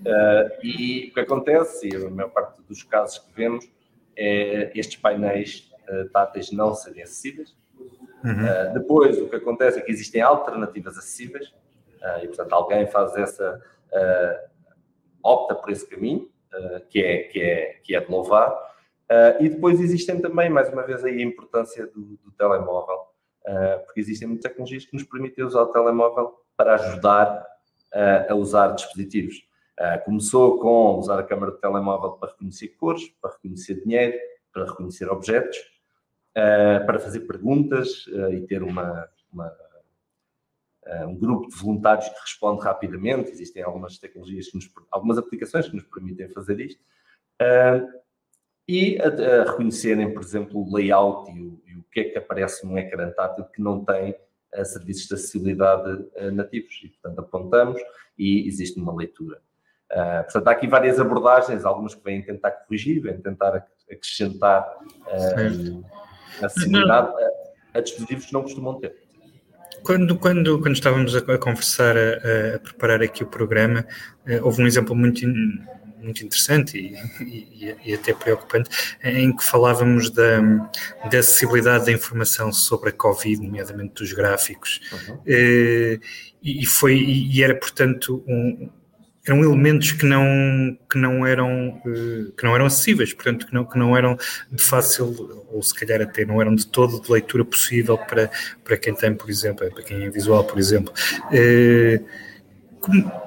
Uh, 0.05 0.49
e 0.63 1.09
o 1.09 1.13
que 1.13 1.19
acontece, 1.19 1.89
e 1.89 1.95
a 1.95 2.09
maior 2.09 2.29
parte 2.29 2.61
dos 2.63 2.83
casos 2.83 3.19
que 3.19 3.33
vemos, 3.33 3.69
é 4.15 4.71
estes 4.75 4.97
painéis 4.97 5.71
uh, 5.89 6.09
táteis 6.09 6.51
não 6.51 6.73
serem 6.73 7.03
acessíveis. 7.03 7.55
Uhum. 8.23 8.31
Uh, 8.31 8.73
depois, 8.73 9.19
o 9.19 9.29
que 9.29 9.35
acontece 9.35 9.79
é 9.79 9.81
que 9.81 9.91
existem 9.91 10.21
alternativas 10.21 10.97
acessíveis, 10.97 11.53
e 12.21 12.27
portanto 12.27 12.53
alguém 12.53 12.85
faz 12.85 13.15
essa, 13.15 13.59
opta 15.23 15.55
por 15.55 15.71
esse 15.71 15.89
caminho, 15.89 16.29
que, 16.87 17.01
é, 17.01 17.23
que, 17.23 17.41
é, 17.41 17.79
que 17.83 17.95
é 17.95 17.99
de 17.99 18.11
louvar. 18.11 18.55
e 19.39 19.49
depois 19.49 19.79
existem 19.79 20.21
também, 20.21 20.47
mais 20.47 20.71
uma 20.71 20.83
vez, 20.83 21.03
aí 21.03 21.17
a 21.17 21.25
importância 21.25 21.87
do, 21.87 22.19
do 22.23 22.31
telemóvel, 22.37 23.04
porque 23.85 23.99
existem 23.99 24.27
muitas 24.27 24.49
tecnologias 24.49 24.85
que 24.85 24.93
nos 24.93 25.03
permitem 25.03 25.45
usar 25.45 25.61
o 25.61 25.67
telemóvel 25.67 26.33
para 26.57 26.75
ajudar 26.75 27.45
uh, 27.93 28.31
a 28.31 28.35
usar 28.35 28.69
dispositivos. 28.73 29.47
Uh, 29.79 30.03
começou 30.05 30.59
com 30.59 30.97
usar 30.99 31.19
a 31.19 31.23
câmera 31.23 31.51
do 31.51 31.57
telemóvel 31.57 32.11
para 32.13 32.31
reconhecer 32.31 32.69
cores, 32.69 33.09
para 33.21 33.31
reconhecer 33.31 33.83
dinheiro, 33.83 34.17
para 34.53 34.65
reconhecer 34.65 35.09
objetos, 35.09 35.57
para 36.85 36.99
fazer 36.99 37.21
perguntas 37.21 38.05
e 38.31 38.41
ter 38.41 38.61
uma, 38.61 39.07
uma 39.31 39.53
um 41.07 41.15
grupo 41.15 41.49
de 41.49 41.55
voluntários 41.55 42.07
que 42.07 42.19
responde 42.21 42.63
rapidamente. 42.63 43.31
Existem 43.31 43.63
algumas 43.63 43.97
tecnologias, 43.97 44.51
nos, 44.53 44.69
algumas 44.91 45.17
aplicações 45.17 45.67
que 45.67 45.75
nos 45.75 45.85
permitem 45.85 46.29
fazer 46.29 46.59
isto. 46.59 46.81
Uh, 47.41 47.87
e 48.67 48.97
a, 48.99 49.07
a, 49.07 49.51
reconhecerem, 49.51 50.13
por 50.13 50.23
exemplo, 50.23 50.61
o 50.61 50.75
layout 50.75 51.31
e 51.31 51.41
o, 51.41 51.61
que 51.95 52.01
é 52.01 52.03
que 52.03 52.17
aparece 52.17 52.67
num 52.67 52.77
ecrã 52.77 53.09
tátil 53.11 53.45
que 53.45 53.61
não 53.61 53.83
tem 53.85 54.13
uh, 54.53 54.65
serviços 54.65 55.07
de 55.07 55.13
acessibilidade 55.13 55.89
uh, 55.89 56.31
nativos. 56.33 56.73
E, 56.83 56.89
portanto, 56.89 57.19
apontamos 57.19 57.81
e 58.19 58.45
existe 58.45 58.77
uma 58.77 58.93
leitura. 58.93 59.39
Uh, 59.89 60.23
portanto, 60.23 60.47
há 60.49 60.51
aqui 60.51 60.67
várias 60.67 60.99
abordagens, 60.99 61.63
algumas 61.63 61.95
que 61.95 62.03
vêm 62.03 62.21
tentar 62.21 62.51
corrigir, 62.51 63.01
vêm 63.01 63.17
tentar 63.21 63.65
acrescentar 63.89 64.69
acessibilidade 66.43 67.13
a, 67.73 67.77
a, 67.77 67.79
dispositivos 67.79 68.25
que 68.25 68.33
não 68.33 68.41
costumam 68.41 68.77
ter. 68.81 68.93
Quando, 69.83 70.17
quando, 70.17 70.59
quando 70.59 70.73
estávamos 70.73 71.15
a, 71.15 71.37
conversar, 71.37 71.95
a, 71.95 72.55
a, 72.55 72.59
preparar 72.59 73.01
aqui 73.01 73.23
o 73.23 73.27
programa, 73.27 73.85
houve 74.43 74.61
um 74.61 74.67
exemplo 74.67 74.93
muito 74.95 75.23
muito 76.05 76.23
interessante 76.23 76.77
e, 76.77 76.95
e, 77.23 77.75
e, 77.83 77.93
até 77.93 78.13
preocupante, 78.13 78.69
em 79.03 79.35
que 79.35 79.43
falávamos 79.43 80.09
da, 80.11 80.39
da 81.09 81.19
acessibilidade 81.19 81.85
da 81.85 81.91
informação 81.91 82.53
sobre 82.53 82.89
a 82.89 82.93
Covid, 82.93 83.41
nomeadamente 83.41 83.95
dos 83.95 84.13
gráficos, 84.13 84.79
uhum. 84.91 85.19
e, 85.25 85.99
e, 86.43 86.65
foi, 86.65 86.95
e 86.95 87.43
era, 87.43 87.55
portanto, 87.55 88.23
um, 88.27 88.69
eram 89.27 89.43
elementos 89.43 89.91
que 89.91 90.05
não, 90.05 90.77
que 90.87 90.97
não 90.99 91.25
eram 91.25 91.81
eh, 91.85 92.31
que 92.37 92.43
não 92.43 92.53
eram 92.53 92.67
acessíveis, 92.67 93.11
portanto 93.11 93.47
que 93.47 93.53
não, 93.53 93.65
que 93.65 93.77
não 93.77 93.97
eram 93.97 94.15
de 94.51 94.63
fácil 94.63 95.43
ou 95.51 95.63
se 95.63 95.73
calhar 95.73 95.99
até 95.99 96.23
não 96.23 96.39
eram 96.39 96.53
de 96.53 96.67
todo 96.67 97.01
de 97.01 97.11
leitura 97.11 97.43
possível 97.43 97.97
para, 97.97 98.29
para 98.63 98.77
quem 98.77 98.93
tem, 98.93 99.15
por 99.15 99.27
exemplo, 99.27 99.67
para 99.71 99.83
quem 99.83 100.03
é 100.03 100.09
visual, 100.11 100.43
por 100.43 100.59
exemplo. 100.59 100.93
Eh, 101.31 102.01
como, 102.79 103.24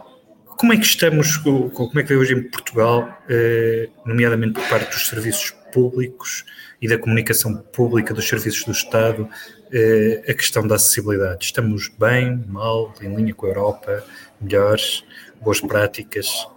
como 0.59 0.73
é 0.73 0.77
que 0.77 0.85
estamos, 0.85 1.37
como 1.37 2.01
é 2.01 2.03
que 2.03 2.13
é 2.13 2.17
hoje 2.17 2.35
em 2.35 2.43
Portugal, 2.43 3.09
eh, 3.31 3.89
nomeadamente 4.05 4.55
por 4.55 4.69
parte 4.69 4.91
dos 4.91 5.07
serviços 5.07 5.53
públicos 5.73 6.45
e 6.83 6.89
da 6.89 6.99
comunicação 6.99 7.57
pública 7.57 8.13
dos 8.13 8.29
serviços 8.29 8.65
do 8.65 8.73
Estado, 8.73 9.29
eh, 9.73 10.25
a 10.29 10.35
questão 10.35 10.67
da 10.67 10.75
acessibilidade? 10.75 11.45
Estamos 11.45 11.89
bem, 11.89 12.45
mal, 12.49 12.93
em 13.01 13.15
linha 13.15 13.33
com 13.33 13.47
a 13.47 13.51
Europa, 13.51 14.05
melhores, 14.41 15.05
boas 15.41 15.61
práticas? 15.61 16.49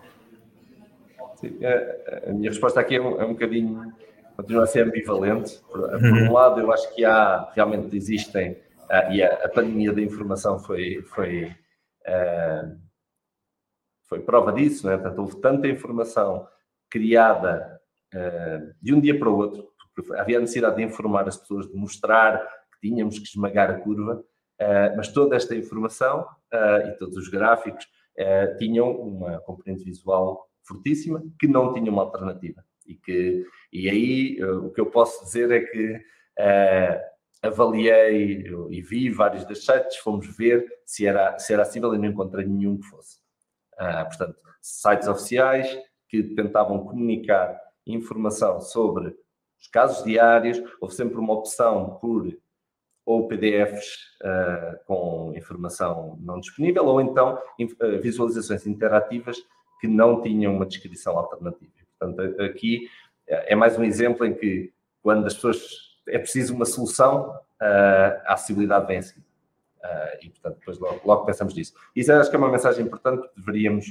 Sim, 1.36 1.60
a, 1.64 2.32
minha 2.34 2.50
resposta 2.50 2.80
aqui 2.80 2.96
é 2.96 3.02
um, 3.02 3.22
é 3.22 3.26
um 3.26 3.34
bocadinho, 3.34 3.94
continua 4.36 4.64
a 4.64 4.68
ser 4.68 4.82
ambivalente. 4.82 5.60
Por, 5.72 5.80
por 5.80 6.04
uhum. 6.04 6.28
um 6.28 6.34
lado, 6.34 6.60
eu 6.60 6.72
acho 6.72 6.94
que 6.96 7.06
há, 7.06 7.52
realmente 7.54 7.96
existem, 7.96 8.54
uh, 8.54 9.12
e 9.12 9.22
a, 9.22 9.46
a, 9.46 9.50
pandemia 9.50 9.94
da 9.94 10.02
informação 10.02 10.58
foi, 10.58 11.04
foi 11.14 11.52
uh, 12.08 12.91
foi 14.12 14.20
prova 14.20 14.52
disso, 14.52 14.86
né? 14.88 14.98
Portanto, 14.98 15.20
houve 15.20 15.38
tanta 15.38 15.70
informação 15.70 16.46
criada 16.90 17.80
uh, 18.14 18.74
de 18.82 18.94
um 18.94 19.00
dia 19.00 19.18
para 19.18 19.30
o 19.30 19.38
outro, 19.38 19.72
havia 20.18 20.38
a 20.38 20.42
necessidade 20.42 20.76
de 20.76 20.84
informar 20.84 21.26
as 21.30 21.38
pessoas, 21.38 21.66
de 21.66 21.74
mostrar 21.78 22.46
que 22.74 22.90
tínhamos 22.90 23.18
que 23.18 23.26
esmagar 23.26 23.72
a 23.72 23.80
curva, 23.80 24.16
uh, 24.16 24.98
mas 24.98 25.08
toda 25.08 25.38
esta 25.38 25.56
informação 25.56 26.28
uh, 26.54 26.90
e 26.90 26.92
todos 26.98 27.16
os 27.16 27.30
gráficos 27.30 27.88
tinham 28.60 28.92
uma 28.92 29.40
componente 29.40 29.86
visual 29.86 30.46
fortíssima 30.64 31.24
que 31.40 31.48
não 31.48 31.74
tinha 31.74 31.90
uma 31.90 32.04
alternativa. 32.04 32.64
E, 32.86 32.94
que, 32.94 33.48
e 33.72 33.90
aí 33.90 34.44
o 34.44 34.70
que 34.70 34.82
eu 34.82 34.86
posso 34.86 35.24
dizer 35.24 35.50
é 35.50 35.62
que 35.62 36.00
avaliei 37.42 38.46
e 38.70 38.82
vi 38.82 39.10
vários 39.10 39.46
das 39.46 39.64
sites, 39.66 39.98
fomos 39.98 40.28
ver 40.38 40.68
se 40.86 41.08
era, 41.08 41.40
se 41.40 41.54
era 41.54 41.64
acessível 41.64 41.96
e 41.96 41.98
não 41.98 42.10
encontrei 42.10 42.46
nenhum 42.46 42.78
que 42.78 42.86
fosse. 42.86 43.21
Uh, 43.82 44.06
portanto, 44.06 44.38
sites 44.62 45.08
oficiais 45.08 45.76
que 46.08 46.22
tentavam 46.22 46.86
comunicar 46.86 47.60
informação 47.88 48.62
sobre 48.62 49.16
os 49.60 49.68
casos 49.68 50.04
diários, 50.04 50.62
houve 50.80 50.94
sempre 50.94 51.18
uma 51.18 51.34
opção 51.34 51.98
por 52.00 52.32
ou 53.04 53.28
PDFs 53.28 53.96
uh, 54.22 54.28
ah, 54.28 54.80
com 54.86 55.34
informação 55.36 56.20
não 56.22 56.40
disponível, 56.40 56.86
ou 56.86 57.02
então 57.02 57.34
uh, 57.34 58.02
visualizações 58.02 58.68
interativas 58.68 59.38
que 59.80 59.88
não 59.88 60.22
tinham 60.22 60.56
uma 60.56 60.68
descrição 60.68 61.18
alternativa. 61.18 61.72
Portanto, 62.00 62.42
aqui 62.42 62.88
é 63.28 63.56
mais 63.56 63.78
um 63.78 63.84
exemplo 63.84 64.26
em 64.26 64.36
que, 64.36 64.72
quando 65.02 65.26
as 65.26 65.34
pessoas 65.34 65.60
é 66.08 66.20
preciso 66.20 66.54
uma 66.54 66.66
solução, 66.66 67.36
a 67.60 68.34
acessibilidade 68.34 68.86
vem 68.88 68.98
a 68.98 69.02
seguir. 69.02 69.31
Uh, 69.84 70.26
e, 70.26 70.30
portanto, 70.30 70.60
depois 70.60 70.78
logo, 70.78 71.02
logo, 71.04 71.26
pensamos 71.26 71.56
nisso. 71.56 71.74
Isso 71.96 72.14
acho 72.14 72.30
que 72.30 72.36
é 72.36 72.40
uma 72.40 72.52
mensagem 72.52 72.86
importante 72.86 73.28
que 73.28 73.36
deveríamos 73.36 73.88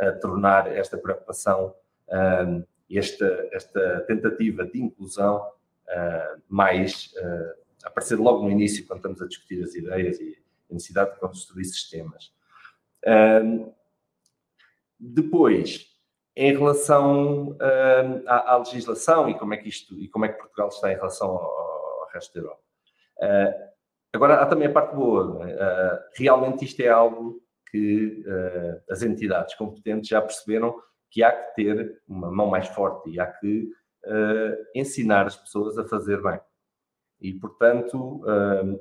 uh, 0.00 0.20
tornar 0.20 0.74
esta 0.74 0.96
preocupação, 0.96 1.74
uh, 2.08 2.66
esta, 2.90 3.48
esta 3.52 4.00
tentativa 4.06 4.64
de 4.64 4.80
inclusão 4.80 5.46
uh, 5.46 6.42
mais 6.48 7.12
uh, 7.18 7.62
aparecer 7.84 8.18
logo 8.18 8.42
no 8.42 8.50
início, 8.50 8.86
quando 8.86 8.98
estamos 9.00 9.20
a 9.20 9.26
discutir 9.26 9.62
as 9.62 9.74
ideias 9.74 10.18
e 10.18 10.38
a 10.70 10.74
necessidade 10.74 11.12
de 11.12 11.20
construir 11.20 11.64
sistemas. 11.64 12.32
depois, 14.98 15.86
em 16.34 16.52
relação 16.52 17.56
à, 18.26 18.54
à, 18.54 18.56
legislação 18.56 19.28
e 19.28 19.38
como 19.38 19.52
é 19.52 19.58
que 19.58 19.68
isto 19.68 19.94
e 20.00 20.08
como 20.08 20.24
é 20.24 20.28
que 20.30 20.38
Portugal 20.38 20.68
está 20.68 20.90
em 20.90 20.96
relação 20.96 21.28
ao, 21.28 21.44
ao 21.44 22.08
resto 22.12 22.32
da 22.34 22.40
Europa. 22.40 22.62
Uh, 23.18 23.73
agora 24.14 24.36
há 24.36 24.46
também 24.46 24.68
a 24.68 24.72
parte 24.72 24.94
boa. 24.94 25.44
Uh, 25.44 25.98
realmente 26.16 26.64
isto 26.64 26.80
é 26.80 26.88
algo 26.88 27.42
que 27.70 28.24
uh, 28.26 28.92
as 28.92 29.02
entidades 29.02 29.54
competentes 29.54 30.08
já 30.08 30.20
perceberam 30.20 30.74
que 31.10 31.22
há 31.22 31.32
que 31.32 31.54
ter 31.54 32.02
uma 32.08 32.30
mão 32.30 32.46
mais 32.46 32.68
forte 32.68 33.10
e 33.10 33.20
há 33.20 33.26
que 33.26 33.70
ensinar 34.74 35.26
as 35.26 35.34
pessoas 35.34 35.78
a 35.78 35.88
fazer 35.88 36.22
bem. 36.22 36.38
E, 37.22 37.32
portanto, 37.32 38.22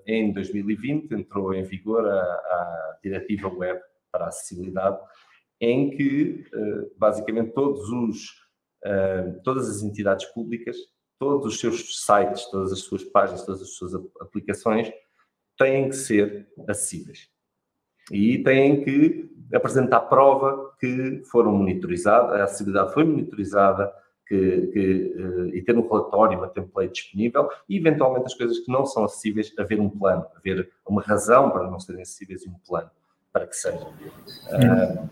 em 0.06 0.34
2020 0.34 1.14
entrou 1.14 1.54
em 1.54 1.64
vigor 1.64 2.06
a, 2.06 2.22
a 2.22 2.98
Diretiva 3.02 3.48
Web 3.48 3.80
para 4.12 4.26
a 4.26 4.28
Acessibilidade, 4.28 5.00
em 5.62 5.92
que, 5.92 6.44
basicamente, 6.98 7.54
todos 7.54 7.88
os, 7.90 8.32
todas 9.46 9.70
as 9.70 9.82
entidades 9.82 10.26
públicas 10.34 10.76
todos 11.24 11.46
os 11.46 11.60
seus 11.60 12.04
sites, 12.04 12.46
todas 12.52 12.74
as 12.74 12.80
suas 12.80 13.04
páginas, 13.06 13.46
todas 13.46 13.62
as 13.62 13.76
suas 13.76 13.94
aplicações 14.20 14.92
têm 15.58 15.90
que 15.90 15.96
ser 15.96 16.48
acessíveis. 16.68 17.30
E 18.12 18.40
têm 18.44 18.84
que 18.84 19.30
apresentar 19.54 20.02
prova 20.02 20.74
que 20.80 21.22
foram 21.32 21.52
monitorizadas, 21.52 22.40
a 22.40 22.44
acessibilidade 22.44 22.94
foi 22.94 23.04
monitorizada, 23.04 23.94
que, 24.26 24.68
que, 24.68 25.16
uh, 25.22 25.48
e 25.56 25.62
ter 25.62 25.78
um 25.78 25.88
relatório, 25.88 26.38
uma 26.38 26.48
template 26.48 26.94
disponível 26.94 27.50
e, 27.68 27.78
eventualmente, 27.78 28.26
as 28.26 28.34
coisas 28.34 28.60
que 28.60 28.72
não 28.72 28.86
são 28.86 29.04
acessíveis, 29.04 29.54
haver 29.60 29.80
um 29.80 29.90
plano, 29.90 30.26
haver 30.36 30.72
uma 30.88 31.02
razão 31.02 31.52
para 31.52 31.70
não 31.70 31.80
serem 31.80 32.02
acessíveis 32.02 32.44
e 32.44 32.50
um 32.50 32.56
plano 32.68 32.90
para 33.32 33.48
que 33.48 33.56
sejam. 33.56 33.90
Uh, 33.90 35.10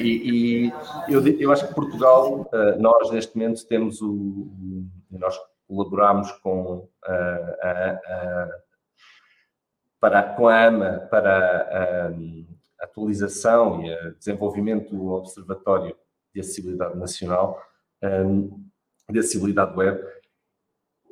e, 0.00 0.66
e 0.66 0.72
eu, 1.08 1.26
eu, 1.26 1.52
acho 1.52 1.68
que 1.68 1.74
Portugal, 1.74 2.50
uh, 2.52 2.80
nós 2.80 3.10
neste 3.10 3.36
momento 3.36 3.66
temos 3.66 4.02
o, 4.02 4.46
nós 5.10 5.38
colaboramos 5.68 6.32
com 6.32 6.88
a, 7.04 7.12
a, 7.62 8.48
para, 10.00 10.20
a 10.20 10.66
AMA 10.66 11.08
para 11.10 12.10
a, 12.10 12.84
atualização 12.84 13.84
e 13.84 13.92
o 13.92 14.14
desenvolvimento 14.16 14.94
do 14.94 15.08
Observatório 15.08 15.96
de 16.32 16.40
Acessibilidade 16.40 16.96
Nacional, 16.96 17.60
um, 18.02 18.64
de 19.10 19.18
Acessibilidade 19.18 19.76
Web, 19.76 20.00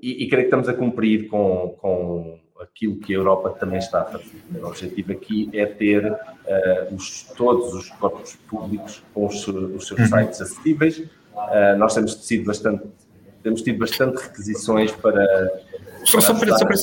e, 0.00 0.24
e 0.24 0.28
creio 0.28 0.44
que 0.44 0.48
estamos 0.48 0.68
a 0.68 0.74
cumprir 0.74 1.28
com, 1.28 1.76
com 1.80 2.38
aquilo 2.60 2.98
que 3.00 3.12
a 3.12 3.16
Europa 3.16 3.50
também 3.50 3.78
está 3.78 4.02
a 4.02 4.04
fazer. 4.04 4.42
O 4.54 4.66
objetivo 4.66 5.12
aqui 5.12 5.50
é 5.52 5.66
ter 5.66 6.12
uh, 6.12 6.94
os, 6.94 7.24
todos 7.36 7.74
os 7.74 7.90
corpos 7.90 8.36
públicos 8.48 9.02
com 9.12 9.26
os, 9.26 9.48
os 9.48 9.88
seus 9.88 10.00
uhum. 10.00 10.06
sites 10.06 10.40
acessíveis. 10.40 10.98
Uh, 10.98 11.76
nós 11.78 11.94
temos 11.94 12.14
sido 12.24 12.44
bastante 12.44 12.86
temos 13.46 13.62
tido 13.62 13.78
bastante 13.78 14.20
requisições 14.20 14.90
para. 14.90 15.62
Só, 16.04 16.20
só 16.20 16.34
para, 16.34 16.58
só, 16.58 16.64
para, 16.66 16.76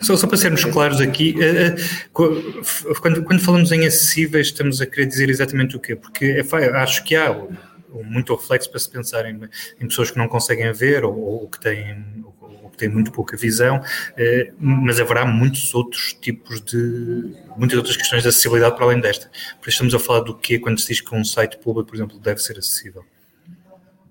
só, 0.00 0.16
só, 0.16 0.26
para 0.26 0.36
sermos 0.36 0.64
claros 0.64 1.00
aqui, 1.00 1.34
eh, 1.42 1.74
eh, 1.74 2.94
quando, 3.00 3.22
quando 3.24 3.40
falamos 3.40 3.72
em 3.72 3.86
acessíveis, 3.86 4.48
estamos 4.48 4.80
a 4.80 4.86
querer 4.86 5.06
dizer 5.06 5.28
exatamente 5.28 5.76
o 5.76 5.80
quê? 5.80 5.96
Porque 5.96 6.24
é, 6.52 6.76
acho 6.76 7.04
que 7.04 7.16
há 7.16 7.34
muito 8.04 8.34
reflexo 8.34 8.70
para 8.70 8.78
se 8.78 8.90
pensar 8.90 9.26
em, 9.26 9.40
em 9.80 9.88
pessoas 9.88 10.10
que 10.10 10.18
não 10.18 10.28
conseguem 10.28 10.72
ver 10.72 11.04
ou, 11.04 11.16
ou 11.18 11.48
que 11.48 11.58
têm 11.60 12.24
ou 12.62 12.70
que 12.70 12.76
têm 12.76 12.88
muito 12.88 13.10
pouca 13.10 13.36
visão, 13.36 13.80
eh, 14.16 14.52
mas 14.58 15.00
haverá 15.00 15.24
muitos 15.24 15.74
outros 15.74 16.12
tipos 16.12 16.60
de 16.60 17.34
muitas 17.56 17.76
outras 17.76 17.96
questões 17.96 18.22
de 18.22 18.28
acessibilidade 18.28 18.76
para 18.76 18.84
além 18.84 19.00
desta. 19.00 19.28
Por 19.60 19.68
isso 19.68 19.82
estamos 19.82 19.94
a 19.94 19.98
falar 19.98 20.20
do 20.20 20.34
quê 20.34 20.58
quando 20.58 20.78
se 20.78 20.88
diz 20.88 21.00
que 21.00 21.14
um 21.14 21.24
site 21.24 21.58
público, 21.58 21.88
por 21.88 21.96
exemplo, 21.96 22.18
deve 22.18 22.40
ser 22.40 22.58
acessível. 22.58 23.04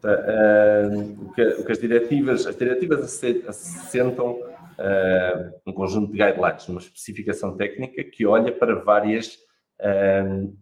Uh, 0.04 1.26
o, 1.26 1.34
que, 1.34 1.42
o, 1.42 1.66
que, 1.66 1.72
as 1.72 1.80
diretivas, 1.80 2.46
as 2.46 2.56
diretivas 2.56 3.22
assentam 3.48 4.40
uh, 4.80 5.60
um 5.66 5.74
conjunto 5.74 6.12
de 6.12 6.18
guidelines, 6.18 6.68
uma 6.68 6.80
especificação 6.80 7.56
técnica 7.56 8.04
que 8.04 8.26
olha 8.26 8.52
para 8.52 8.76
várias, 8.76 9.36
uh, 9.82 10.58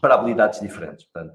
para 0.00 0.14
habilidades 0.14 0.60
diferentes. 0.60 1.06
Portanto, 1.06 1.34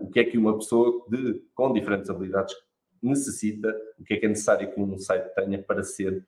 o 0.00 0.10
que 0.10 0.20
é 0.20 0.24
que 0.24 0.38
uma 0.38 0.56
pessoa 0.56 1.04
de, 1.10 1.42
com 1.54 1.72
diferentes 1.72 2.08
habilidades 2.08 2.54
necessita, 3.02 3.74
o 3.98 4.04
que 4.04 4.14
é 4.14 4.16
que 4.16 4.26
é 4.26 4.28
necessário 4.28 4.72
que 4.72 4.80
um 4.80 4.98
site 4.98 5.34
tenha 5.34 5.62
para 5.62 5.82
ser 5.82 6.26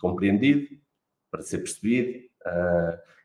compreendido, 0.00 0.68
para 1.28 1.42
ser 1.42 1.58
percebido, 1.58 2.20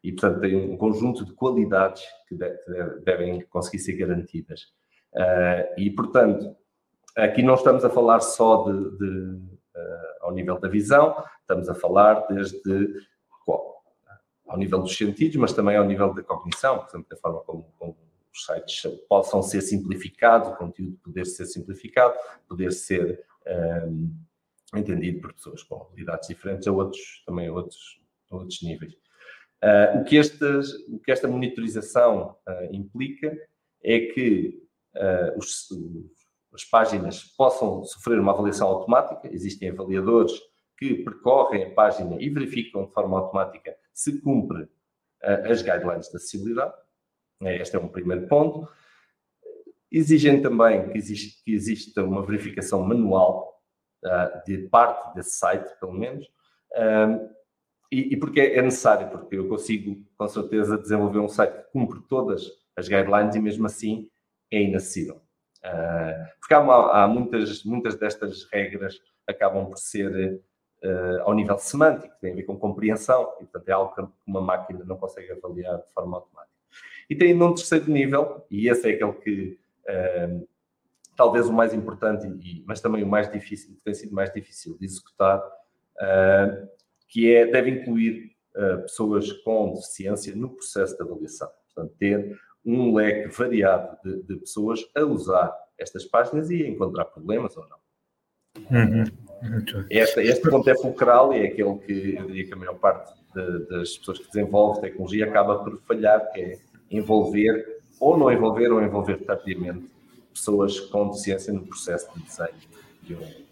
e 0.03 0.11
portanto 0.11 0.39
tem 0.39 0.55
um 0.55 0.75
conjunto 0.75 1.23
de 1.23 1.33
qualidades 1.33 2.03
que, 2.27 2.35
de, 2.35 2.49
que 2.49 3.05
devem 3.05 3.41
conseguir 3.41 3.77
ser 3.77 3.93
garantidas. 3.93 4.73
Uh, 5.15 5.79
e, 5.79 5.89
portanto, 5.91 6.55
aqui 7.15 7.41
não 7.41 7.53
estamos 7.55 7.85
a 7.85 7.89
falar 7.89 8.19
só 8.19 8.65
de, 8.65 8.97
de 8.97 9.05
uh, 9.05 9.54
ao 10.21 10.31
nível 10.33 10.59
da 10.59 10.67
visão, 10.67 11.15
estamos 11.41 11.69
a 11.69 11.75
falar 11.75 12.27
desde 12.27 12.93
ao 14.47 14.57
nível 14.57 14.79
dos 14.79 14.95
sentidos, 14.95 15.35
mas 15.37 15.53
também 15.53 15.75
ao 15.75 15.85
nível 15.85 16.13
da 16.13 16.23
cognição, 16.23 16.79
por 16.79 16.89
exemplo, 16.89 17.07
da 17.09 17.17
forma 17.17 17.41
como, 17.41 17.73
como 17.77 17.97
os 18.33 18.45
sites 18.45 18.91
possam 19.09 19.41
ser 19.41 19.61
simplificados, 19.61 20.49
o 20.49 20.55
conteúdo 20.55 20.97
poder 21.03 21.25
ser 21.25 21.45
simplificado, 21.45 22.13
poder 22.47 22.71
ser 22.71 23.23
um, 23.87 24.13
eh, 24.73 24.79
entendido 24.79 25.21
por 25.21 25.33
pessoas 25.33 25.63
com 25.63 25.81
habilidades 25.81 26.27
diferentes 26.27 26.67
a 26.67 26.71
outros, 26.71 27.23
também 27.25 27.47
a 27.47 27.53
outros, 27.53 28.01
a 28.29 28.35
outros 28.35 28.61
níveis. 28.61 28.93
Uh, 29.63 30.01
o, 30.01 30.03
que 30.03 30.17
estas, 30.17 30.73
o 30.89 30.99
que 30.99 31.11
esta 31.11 31.27
monitorização 31.27 32.35
uh, 32.47 32.73
implica 32.75 33.35
é 33.81 33.99
que 34.01 34.61
uh, 34.95 35.37
os, 35.37 35.69
as 36.55 36.63
páginas 36.63 37.23
possam 37.23 37.83
sofrer 37.83 38.17
uma 38.19 38.31
avaliação 38.31 38.67
automática. 38.67 39.29
Existem 39.31 39.69
avaliadores 39.69 40.31
que 40.77 40.95
percorrem 40.95 41.65
a 41.65 41.73
página 41.73 42.15
e 42.19 42.29
verificam 42.29 42.85
de 42.85 42.93
forma 42.93 43.19
automática 43.19 43.75
se 43.93 44.19
cumpre 44.21 44.63
uh, 44.63 45.51
as 45.51 45.61
guidelines 45.61 46.09
da 46.11 46.17
acessibilidade. 46.17 46.73
Eh, 47.43 47.61
este 47.61 47.75
é 47.75 47.79
um 47.79 47.87
primeiro 47.87 48.27
ponto. 48.27 48.67
Exigem 49.91 50.41
também 50.41 50.89
que, 50.89 50.97
existe, 50.97 51.43
que 51.43 51.53
exista 51.53 52.03
uma 52.03 52.25
verificação 52.25 52.81
manual 52.81 53.61
uh, 54.03 54.43
de 54.45 54.69
parte 54.69 55.13
desse 55.13 55.37
site, 55.37 55.69
pelo 55.79 55.93
menos. 55.93 56.25
e, 57.91 58.13
e 58.13 58.17
porque 58.17 58.41
é 58.41 58.61
necessário, 58.61 59.09
porque 59.09 59.37
eu 59.37 59.47
consigo, 59.47 60.03
com 60.17 60.27
certeza, 60.27 60.77
desenvolver 60.77 61.19
um 61.19 61.29
site 61.29 61.53
que 61.53 61.71
cumpre 61.71 62.01
todas 62.09 62.49
as 62.75 62.87
guidelines 62.87 63.35
e 63.35 63.39
mesmo 63.39 63.65
assim 63.65 64.09
é 64.51 64.61
inacessível. 64.61 65.24
Uh, 65.65 66.27
porque 66.39 66.53
há, 66.53 66.59
há, 66.59 67.07
muitas, 67.07 67.63
muitas 67.63 67.95
destas 67.95 68.43
regras 68.51 69.01
acabam 69.25 69.65
por 69.65 69.77
ser 69.77 70.39
uh, 70.83 71.21
ao 71.23 71.33
nível 71.33 71.57
semântico, 71.57 72.13
tem 72.21 72.33
a 72.33 72.35
ver 72.35 72.43
com 72.43 72.57
compreensão, 72.57 73.33
e 73.39 73.45
portanto 73.45 73.69
é 73.69 73.71
algo 73.71 73.95
que 73.95 74.07
uma 74.27 74.41
máquina 74.41 74.83
não 74.85 74.95
consegue 74.95 75.31
avaliar 75.31 75.77
de 75.77 75.91
forma 75.91 76.17
automática. 76.17 76.53
E 77.09 77.15
tem 77.15 77.31
ainda 77.31 77.45
um 77.45 77.55
terceiro 77.55 77.89
nível, 77.89 78.45
e 78.49 78.69
esse 78.69 78.87
é 78.87 78.93
aquele 78.93 79.13
que 79.13 79.59
uh, 79.89 80.47
talvez 81.15 81.47
o 81.47 81.53
mais 81.53 81.73
importante, 81.73 82.27
e, 82.27 82.63
mas 82.67 82.79
também 82.79 83.03
o 83.03 83.07
mais 83.07 83.31
difícil, 83.31 83.73
que 83.73 83.81
tem 83.81 83.93
sido 83.93 84.13
mais 84.13 84.31
difícil 84.31 84.77
de 84.77 84.85
executar, 84.85 85.41
que 87.07 87.33
é, 87.33 87.45
deve 87.45 87.69
incluir 87.69 88.35
pessoas 88.81 89.31
com 89.31 89.73
deficiência 89.73 90.35
no 90.35 90.49
processo 90.49 90.97
de 90.97 91.01
avaliação. 91.01 91.49
Portanto, 91.73 91.95
ter 91.97 92.37
um 92.65 92.95
leque 92.95 93.27
variado 93.29 93.97
de, 94.03 94.23
de, 94.23 94.35
pessoas 94.37 94.83
a 94.95 95.03
usar 95.03 95.55
estas 95.77 96.05
páginas 96.05 96.49
e 96.49 96.63
a 96.63 96.67
encontrar 96.67 97.05
problemas 97.05 97.55
ou 97.55 97.67
não. 97.67 97.77
Uhum. 98.71 99.85
Este, 99.89 100.21
este 100.21 100.49
ponto 100.49 100.69
é 100.69 100.75
fulcral 100.75 101.33
e 101.33 101.39
é 101.39 101.47
aquele 101.47 101.77
que 101.79 102.15
eu 102.17 102.25
diria 102.25 102.47
que 102.47 102.53
a 102.53 102.55
maior 102.55 102.75
parte 102.75 103.13
de, 103.33 103.67
das 103.67 103.97
pessoas 103.97 104.19
que 104.19 104.27
desenvolvem 104.27 104.81
tecnologia 104.81 105.25
acaba 105.25 105.63
por 105.63 105.79
falhar, 105.81 106.31
que 106.31 106.41
é 106.41 106.59
envolver 106.89 107.81
ou 107.99 108.17
não 108.17 108.31
envolver 108.31 108.71
ou 108.71 108.81
envolver 108.81 109.17
tardiamente 109.25 109.89
pessoas 110.33 110.79
com 110.79 111.09
deficiência 111.09 111.53
no 111.53 111.65
processo 111.65 112.07
de 112.15 112.23
desenho 112.23 112.75
de 113.03 113.15
um, 113.15 113.44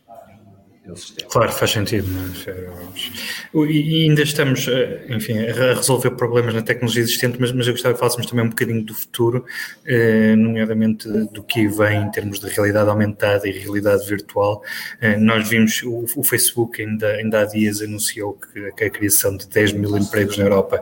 Claro, 1.30 1.52
faz 1.54 1.72
sentido. 1.72 2.06
Mas, 2.12 2.46
é, 2.46 3.72
e 3.72 4.04
ainda 4.04 4.22
estamos, 4.22 4.68
eh, 4.68 5.06
enfim, 5.10 5.40
a 5.40 5.76
resolver 5.76 6.12
problemas 6.12 6.54
na 6.54 6.62
tecnologia 6.62 7.02
existente, 7.02 7.38
mas, 7.40 7.54
mas 7.54 7.68
eu 7.68 7.74
gostava 7.74 7.94
que 7.94 8.00
falássemos 8.00 8.28
também 8.28 8.46
um 8.46 8.50
bocadinho 8.50 8.84
do 8.84 8.94
futuro, 8.94 9.46
eh, 9.86 10.36
nomeadamente 10.36 11.08
do 11.08 11.42
que 11.42 11.68
vem 11.70 12.04
em 12.04 12.12
termos 12.12 12.40
de 12.40 12.50
realidade 12.50 12.90
aumentada 12.90 13.48
e 13.48 13.52
realidade 13.52 14.06
virtual. 14.06 14.62
Eh, 15.00 15.16
nós 15.16 15.48
vimos, 15.48 15.82
o, 15.84 16.06
o 16.18 16.24
Facebook 16.24 16.82
ainda, 16.82 17.08
ainda 17.14 17.42
há 17.42 17.46
dias 17.46 17.82
anunciou 17.82 18.34
que, 18.34 18.72
que, 18.74 18.84
a 18.84 18.90
criação 18.90 19.38
de 19.38 19.48
10 19.48 19.74
mil 19.74 19.98
empregos 19.98 20.38
na 20.38 20.44
Europa 20.44 20.82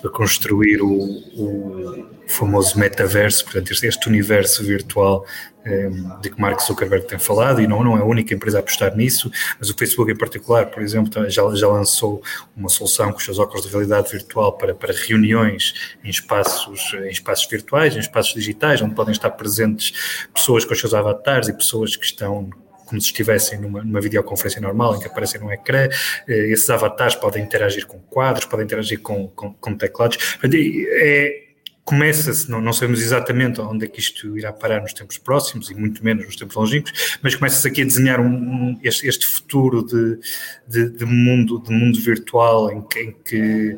para 0.00 0.10
construir 0.10 0.82
o, 0.82 0.88
o 0.88 2.15
famoso 2.26 2.78
metaverso, 2.78 3.44
portanto, 3.44 3.70
este, 3.72 3.86
este 3.86 4.08
universo 4.08 4.64
virtual 4.64 5.24
um, 5.66 6.20
de 6.20 6.30
que 6.30 6.40
Mark 6.40 6.60
Zuckerberg 6.60 7.06
tem 7.06 7.18
falado, 7.18 7.60
e 7.60 7.66
não, 7.66 7.82
não 7.82 7.96
é 7.96 8.00
a 8.00 8.04
única 8.04 8.34
empresa 8.34 8.58
a 8.58 8.60
apostar 8.60 8.96
nisso, 8.96 9.30
mas 9.58 9.68
o 9.68 9.74
Facebook 9.74 10.10
em 10.10 10.16
particular, 10.16 10.66
por 10.66 10.82
exemplo, 10.82 11.28
já, 11.28 11.42
já 11.54 11.68
lançou 11.68 12.22
uma 12.56 12.68
solução 12.68 13.10
com 13.12 13.18
os 13.18 13.24
seus 13.24 13.38
óculos 13.38 13.64
de 13.64 13.70
realidade 13.70 14.10
virtual 14.10 14.52
para, 14.52 14.74
para 14.74 14.92
reuniões 14.92 15.96
em 16.04 16.10
espaços, 16.10 16.94
em 16.94 17.10
espaços 17.10 17.48
virtuais, 17.48 17.96
em 17.96 18.00
espaços 18.00 18.34
digitais, 18.34 18.80
onde 18.80 18.94
podem 18.94 19.12
estar 19.12 19.30
presentes 19.30 20.26
pessoas 20.32 20.64
com 20.64 20.72
os 20.72 20.80
seus 20.80 20.94
avatares 20.94 21.48
e 21.48 21.52
pessoas 21.52 21.96
que 21.96 22.04
estão 22.04 22.50
como 22.86 23.00
se 23.00 23.08
estivessem 23.08 23.60
numa, 23.60 23.82
numa 23.82 24.00
videoconferência 24.00 24.60
normal 24.60 24.94
em 24.94 25.00
que 25.00 25.08
aparecem 25.08 25.40
no 25.40 25.52
ecrã. 25.52 25.88
Eh, 26.28 26.52
esses 26.52 26.70
avatares 26.70 27.16
podem 27.16 27.42
interagir 27.42 27.84
com 27.84 27.98
quadros, 27.98 28.46
podem 28.46 28.64
interagir 28.64 29.00
com, 29.00 29.26
com, 29.26 29.52
com 29.54 29.76
teclados. 29.76 30.38
É, 30.44 31.45
começa-se, 31.86 32.50
não, 32.50 32.60
não, 32.60 32.72
sabemos 32.72 33.00
exatamente 33.00 33.60
onde 33.60 33.84
é 33.84 33.88
que 33.88 34.00
isto 34.00 34.36
irá 34.36 34.52
parar 34.52 34.82
nos 34.82 34.92
tempos 34.92 35.18
próximos 35.18 35.70
e 35.70 35.74
muito 35.74 36.04
menos 36.04 36.26
nos 36.26 36.34
tempos 36.34 36.56
longínquos, 36.56 37.18
mas 37.22 37.36
começa-se 37.36 37.66
aqui 37.68 37.82
a 37.82 37.84
desenhar 37.84 38.20
um, 38.20 38.26
um, 38.26 38.80
este, 38.82 39.06
este, 39.06 39.24
futuro 39.24 39.86
de, 39.86 40.18
de, 40.66 40.90
de, 40.90 41.04
mundo, 41.04 41.62
de 41.62 41.70
mundo 41.70 41.96
virtual 42.00 42.72
em 42.72 42.82
que, 42.82 43.00
em 43.00 43.12
que, 43.12 43.76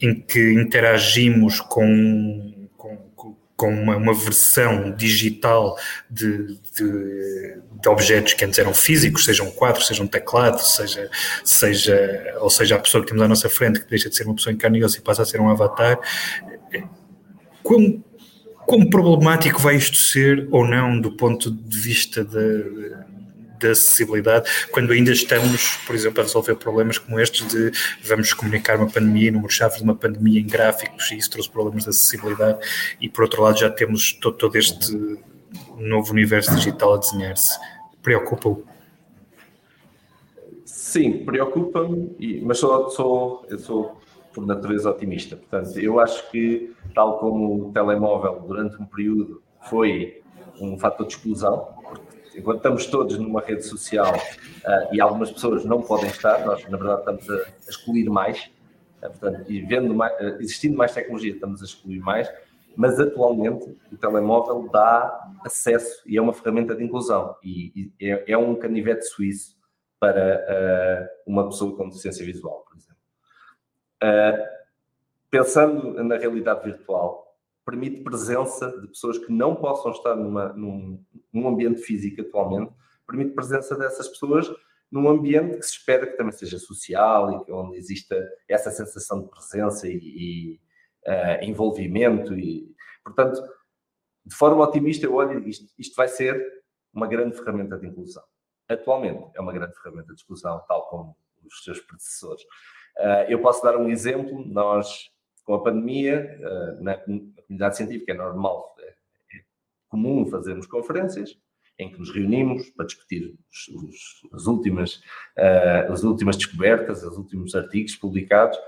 em 0.00 0.14
que 0.20 0.52
interagimos 0.52 1.60
com, 1.60 2.68
com, 2.76 3.74
uma, 3.74 3.96
uma, 3.96 4.14
versão 4.14 4.92
digital 4.92 5.76
de, 6.08 6.58
de, 6.76 7.56
de, 7.80 7.88
objetos 7.88 8.34
que 8.34 8.44
antes 8.44 8.58
eram 8.58 8.72
físicos, 8.72 9.24
seja 9.24 9.42
um 9.42 9.50
quadro, 9.50 9.82
seja 9.82 10.00
um 10.00 10.06
teclado, 10.06 10.60
seja, 10.60 11.10
seja, 11.44 12.36
ou 12.40 12.50
seja 12.50 12.76
a 12.76 12.78
pessoa 12.78 13.02
que 13.02 13.08
temos 13.08 13.22
à 13.22 13.26
nossa 13.26 13.48
frente 13.48 13.80
que 13.80 13.90
deixa 13.90 14.08
de 14.08 14.16
ser 14.16 14.26
uma 14.26 14.34
pessoa 14.36 14.52
em 14.52 14.56
e 14.56 15.00
passa 15.00 15.22
a 15.22 15.26
ser 15.26 15.40
um 15.40 15.48
avatar 15.48 15.98
Quão, 17.62 18.02
quão 18.66 18.88
problemático 18.88 19.58
vai 19.58 19.76
isto 19.76 19.96
ser 19.96 20.48
ou 20.50 20.66
não 20.66 21.00
do 21.00 21.12
ponto 21.12 21.50
de 21.50 21.78
vista 21.78 22.24
da, 22.24 22.40
da 23.62 23.70
acessibilidade, 23.70 24.50
quando 24.70 24.92
ainda 24.92 25.12
estamos, 25.12 25.76
por 25.86 25.94
exemplo, 25.94 26.20
a 26.20 26.24
resolver 26.24 26.56
problemas 26.56 26.98
como 26.98 27.18
estes 27.20 27.46
de 27.46 27.70
vamos 28.02 28.34
comunicar 28.34 28.76
uma 28.76 28.90
pandemia, 28.90 29.30
números-chave 29.30 29.76
de 29.76 29.82
uma 29.82 29.94
pandemia 29.94 30.40
em 30.40 30.46
gráficos 30.46 31.10
e 31.12 31.16
isso 31.16 31.30
trouxe 31.30 31.48
problemas 31.48 31.84
de 31.84 31.90
acessibilidade 31.90 32.58
e 33.00 33.08
por 33.08 33.22
outro 33.24 33.42
lado 33.42 33.58
já 33.58 33.70
temos 33.70 34.12
todo, 34.12 34.36
todo 34.36 34.56
este 34.56 35.18
novo 35.78 36.12
universo 36.12 36.54
digital 36.54 36.94
a 36.94 36.98
desenhar-se. 36.98 37.58
Preocupa-o? 38.02 38.64
Sim, 40.64 41.24
preocupa-me, 41.24 42.40
mas 42.42 42.58
sou, 42.58 42.90
sou, 42.90 43.46
eu 43.48 43.58
sou 43.58 44.01
por 44.32 44.46
natureza 44.46 44.90
otimista. 44.90 45.36
Portanto, 45.36 45.78
eu 45.78 46.00
acho 46.00 46.30
que, 46.30 46.74
tal 46.94 47.18
como 47.18 47.68
o 47.68 47.72
telemóvel 47.72 48.40
durante 48.46 48.80
um 48.80 48.86
período 48.86 49.42
foi 49.68 50.22
um 50.60 50.78
fator 50.78 51.06
de 51.06 51.14
exclusão, 51.14 51.68
enquanto 52.36 52.58
estamos 52.58 52.86
todos 52.86 53.18
numa 53.18 53.40
rede 53.40 53.62
social 53.62 54.14
uh, 54.14 54.94
e 54.94 55.00
algumas 55.00 55.30
pessoas 55.30 55.64
não 55.64 55.82
podem 55.82 56.08
estar, 56.08 56.44
nós 56.44 56.66
na 56.68 56.76
verdade 56.76 57.00
estamos 57.00 57.30
a, 57.30 57.34
a 57.34 57.70
excluir 57.70 58.08
mais, 58.08 58.50
uh, 59.02 59.10
portanto, 59.10 59.50
e 59.50 59.60
vendo 59.60 59.94
mais, 59.94 60.12
uh, 60.14 60.40
existindo 60.40 60.76
mais 60.76 60.92
tecnologia 60.92 61.32
estamos 61.32 61.62
a 61.62 61.64
excluir 61.64 62.00
mais, 62.00 62.30
mas 62.74 62.98
atualmente 62.98 63.76
o 63.92 63.96
telemóvel 63.96 64.68
dá 64.72 65.30
acesso 65.44 66.02
e 66.06 66.16
é 66.16 66.22
uma 66.22 66.32
ferramenta 66.32 66.74
de 66.74 66.82
inclusão 66.82 67.36
e, 67.42 67.92
e 68.00 68.10
é, 68.10 68.32
é, 68.32 68.38
um 68.38 68.54
canivete 68.54 69.04
suíço 69.04 69.56
para 70.00 71.08
uma 71.26 71.44
pessoa 71.44 71.76
com 71.76 71.88
deficiência 71.88 72.24
visual, 72.24 72.64
por 72.68 72.76
exemplo. 72.76 72.91
Pensando 75.30 76.02
na 76.04 76.16
realidade 76.16 76.64
virtual, 76.64 77.22
permite 77.64 78.02
presença 78.02 78.70
de 78.80 78.88
pessoas 78.88 79.18
que 79.18 79.32
não 79.32 79.56
possam 79.56 79.92
estar 79.92 80.16
numa, 80.16 80.52
num, 80.52 81.02
num, 81.32 81.48
ambiente 81.48 81.80
físico 81.80 82.20
atualmente, 82.20 82.72
permite 83.06 83.34
presença 83.34 83.76
dessas 83.76 84.08
pessoas 84.08 84.50
num 84.90 85.08
ambiente 85.08 85.56
que 85.56 85.62
se 85.62 85.72
espera 85.72 86.06
que 86.06 86.16
também 86.16 86.32
seja 86.32 86.58
social 86.58 87.46
e 87.48 87.52
onde 87.52 87.78
exista 87.78 88.14
essa 88.46 88.70
sensação 88.70 89.22
de 89.22 89.30
presença 89.30 89.88
e, 89.88 89.96
e 89.96 90.60
uh, 91.06 91.44
envolvimento. 91.44 92.34
E, 92.34 92.74
portanto, 93.02 93.42
de 94.26 94.34
forma 94.34 94.62
otimista, 94.62 95.06
eu 95.06 95.14
olho 95.14 95.48
isto, 95.48 95.72
isto 95.78 95.96
vai 95.96 96.08
ser 96.08 96.62
uma 96.92 97.06
grande 97.06 97.36
ferramenta 97.36 97.78
de 97.78 97.86
inclusão. 97.86 98.22
Atualmente 98.68 99.30
é 99.34 99.40
uma 99.40 99.52
grande 99.52 99.74
ferramenta 99.76 100.12
de 100.12 100.20
exclusão, 100.20 100.62
tal 100.68 100.88
como 100.88 101.16
os 101.44 101.64
seus 101.64 101.80
predecessores. 101.80 102.42
Uh, 102.98 103.28
eu 103.28 103.40
posso 103.40 103.62
dar 103.62 103.76
um 103.76 103.88
exemplo. 103.88 104.44
Nós, 104.46 105.10
com 105.44 105.54
a 105.54 105.62
pandemia, 105.62 106.38
uh, 106.40 106.82
na, 106.82 106.96
comunidade 106.96 107.76
científica 107.76 108.12
é 108.12 108.16
normal, 108.16 108.74
é, 108.78 108.88
é, 108.88 109.42
comum 109.88 110.26
fazermos 110.26 110.66
conferências 110.66 111.36
em 111.78 111.90
que 111.90 111.98
nos 111.98 112.14
reunimos 112.14 112.68
para 112.70 112.86
discutir 112.86 113.34
os, 113.50 113.68
os, 113.68 114.34
as, 114.34 114.46
últimas, 114.46 114.96
uh, 115.38 115.92
as 115.92 116.04
últimas 116.04 116.36
descobertas, 116.36 117.02
os 117.02 117.16
últimos 117.16 117.54
artigos 117.54 117.96
publicados. 117.96 118.58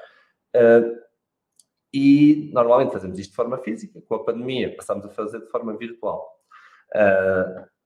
e 1.92 2.50
normalmente 2.52 2.92
fazemos 2.92 3.18
isto 3.18 3.30
de 3.30 3.36
forma 3.36 3.58
física. 3.58 4.00
Com 4.02 4.14
a 4.16 4.24
pandemia, 4.24 4.74
passamos 4.74 5.04
a 5.04 5.10
fazer 5.10 5.40
de 5.40 5.50
forma 5.50 5.76
virtual. 5.76 6.28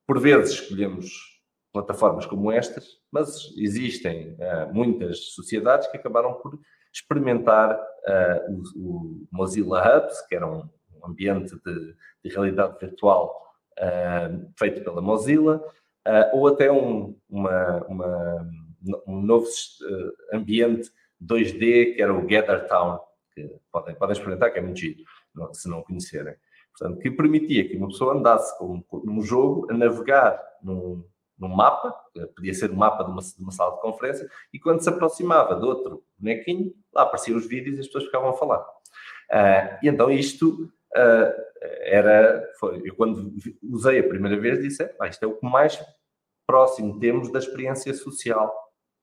por 0.06 0.18
vezes 0.20 0.60
escolhemos 0.60 1.37
plataformas 1.72 2.26
como 2.26 2.50
estas, 2.50 2.98
mas 3.10 3.54
existem 3.56 4.34
uh, 4.34 4.72
muitas 4.72 5.32
sociedades 5.34 5.86
que 5.88 5.96
acabaram 5.96 6.34
por 6.34 6.58
experimentar 6.92 7.74
uh, 7.74 8.62
o, 8.76 8.90
o, 8.90 9.28
Mozilla 9.30 9.80
Hubs, 9.80 10.20
que 10.22 10.34
era 10.34 10.46
um, 10.46 10.68
ambiente 11.04 11.54
de, 11.64 11.94
de, 12.24 12.34
realidade 12.34 12.78
virtual 12.80 13.54
uh, 13.78 14.52
feito 14.58 14.82
pela 14.82 15.00
Mozilla, 15.00 15.62
ou 16.32 16.46
até 16.46 16.72
um, 16.72 17.14
uma, 17.28 17.84
uma, 17.86 18.50
um 19.06 19.20
novo 19.20 19.46
ambiente 20.32 20.90
2D, 21.22 21.94
que 21.94 22.02
era 22.02 22.14
o 22.14 22.22
Gather 22.22 22.66
Town, 22.66 22.98
que 23.34 23.46
podem, 23.70 23.94
podem 23.94 24.12
experimentar, 24.14 24.50
que 24.50 24.58
é 24.58 24.62
muito 24.62 24.80
giro, 24.80 25.04
se 25.52 25.68
não 25.68 25.82
conhecerem. 25.82 26.34
Portanto, 26.72 26.98
que 27.00 27.10
permitia 27.10 27.68
que 27.68 27.76
uma 27.76 27.88
pessoa 27.88 28.14
andasse 28.14 28.54
num 29.04 29.20
jogo 29.20 29.70
a 29.70 29.76
navegar 29.76 30.42
num, 30.62 31.04
num 31.38 31.48
mapa, 31.48 31.94
podia 32.34 32.52
ser 32.52 32.70
um 32.70 32.76
mapa 32.76 33.04
de 33.04 33.10
uma, 33.10 33.22
de 33.22 33.42
uma, 33.42 33.52
sala 33.52 33.76
de 33.76 33.80
conferência, 33.80 34.28
e 34.52 34.58
quando 34.58 34.82
se 34.82 34.88
aproximava 34.88 35.54
de 35.54 35.64
outro 35.64 36.04
bonequinho, 36.18 36.74
lá 36.92 37.02
apareciam 37.02 37.38
os 37.38 37.46
vídeos 37.46 37.76
e 37.76 37.80
as 37.80 37.86
pessoas 37.86 38.04
ficavam 38.04 38.30
a 38.30 38.34
falar. 38.34 38.60
Uh, 39.30 39.78
e 39.82 39.88
então 39.88 40.10
isto 40.10 40.64
uh, 40.64 41.48
era, 41.82 42.44
foi, 42.58 42.82
eu 42.84 42.94
quando 42.96 43.32
usei 43.62 44.00
a 44.00 44.08
primeira 44.08 44.38
vez 44.40 44.60
disse, 44.60 44.82
ah, 45.00 45.06
isto 45.06 45.22
é 45.22 45.26
o 45.26 45.36
que 45.36 45.46
mais 45.46 45.80
próximo 46.46 46.98
temos 46.98 47.30
da 47.30 47.38
experiência 47.38 47.92
social 47.94 48.52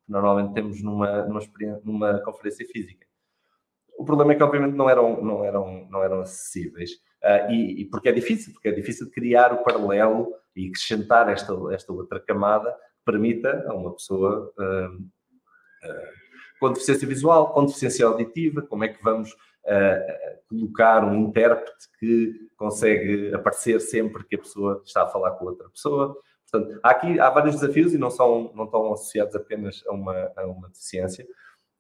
que 0.06 0.12
normalmente 0.12 0.54
temos 0.54 0.82
numa, 0.84 1.24
numa, 1.26 1.42
numa 1.84 2.20
conferência 2.20 2.66
física. 2.68 3.06
O 3.98 4.04
problema 4.04 4.34
é 4.34 4.36
que 4.36 4.44
obviamente 4.44 4.76
não 4.76 4.90
eram, 4.90 5.22
não 5.24 5.44
eram, 5.44 5.88
não 5.90 6.04
eram 6.04 6.20
acessíveis, 6.22 6.92
uh, 7.24 7.52
e, 7.52 7.82
e 7.82 7.86
porque 7.86 8.10
é 8.10 8.12
difícil, 8.12 8.54
porque 8.54 8.68
é 8.68 8.72
difícil 8.72 9.10
criar 9.10 9.54
o 9.54 9.64
paralelo 9.64 10.34
e 10.56 10.68
acrescentar 10.68 11.30
esta, 11.30 11.54
esta 11.72 11.92
outra 11.92 12.20
camada 12.20 12.76
permita 13.04 13.66
a 13.68 13.74
uma 13.74 13.94
pessoa 13.94 14.52
uh, 14.58 14.96
uh, 14.96 16.26
com 16.60 16.72
deficiência 16.72 17.08
visual, 17.08 17.54
com 17.54 17.66
deficiência 17.66 18.06
auditiva, 18.06 18.62
como 18.62 18.84
é 18.84 18.88
que 18.88 19.04
vamos 19.04 19.32
uh, 19.32 20.36
colocar 20.50 21.04
um 21.04 21.16
intérprete 21.16 21.88
que 22.00 22.50
consegue 22.56 23.34
aparecer 23.34 23.80
sempre 23.80 24.24
que 24.24 24.36
a 24.36 24.40
pessoa 24.40 24.82
está 24.86 25.04
a 25.04 25.08
falar 25.08 25.32
com 25.32 25.46
outra 25.46 25.70
pessoa. 25.70 26.18
Portanto, 26.50 26.80
há 26.84 26.90
aqui 26.90 27.20
há 27.20 27.30
vários 27.30 27.56
desafios 27.56 27.94
e 27.94 27.98
não, 27.98 28.10
são, 28.10 28.52
não 28.56 28.66
estão 28.66 28.94
associados 28.94 29.36
apenas 29.36 29.84
a 29.88 29.94
uma, 29.94 30.32
a 30.36 30.46
uma 30.46 30.70
deficiência. 30.70 31.26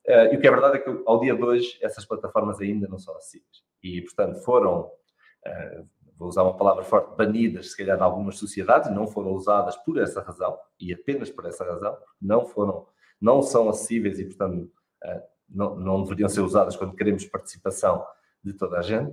Uh, 0.08 0.34
e 0.34 0.38
o 0.38 0.42
que 0.42 0.48
é 0.48 0.52
verdade 0.52 0.78
é 0.78 0.80
que 0.80 1.04
ao 1.06 1.20
dia 1.20 1.36
de 1.36 1.44
hoje 1.44 1.80
essas 1.82 2.06
plataformas 2.06 2.60
ainda 2.60 2.88
não 2.88 3.00
são 3.00 3.16
acessíveis. 3.16 3.64
E, 3.82 4.02
portanto, 4.02 4.44
foram, 4.44 4.82
uh, 4.82 5.88
vou 6.18 6.28
usar 6.28 6.44
uma 6.44 6.56
palavra 6.56 6.84
forte, 6.84 7.16
banidas, 7.16 7.72
se 7.72 7.78
calhar, 7.78 7.98
de 7.98 8.04
algumas 8.04 8.38
sociedades, 8.38 8.92
não 8.92 9.08
foram 9.08 9.32
usadas 9.32 9.76
por 9.78 9.98
essa 9.98 10.22
razão, 10.22 10.58
e 10.80 10.94
apenas 10.94 11.30
por 11.30 11.46
essa 11.46 11.64
razão, 11.64 11.98
não 12.22 12.46
foram, 12.46 12.88
não 13.20 13.42
são 13.42 13.70
acessíveis 13.70 14.20
e, 14.20 14.26
portanto, 14.26 14.72
uh, 15.04 15.22
não, 15.50 15.76
não 15.76 16.04
deveriam 16.04 16.30
ser 16.30 16.42
usadas 16.42 16.76
quando 16.76 16.96
queremos 16.96 17.26
participação 17.26 18.06
de 18.44 18.54
toda 18.54 18.80
a 18.80 18.82
gente. 18.82 19.12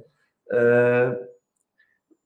Uh, 0.48 1.32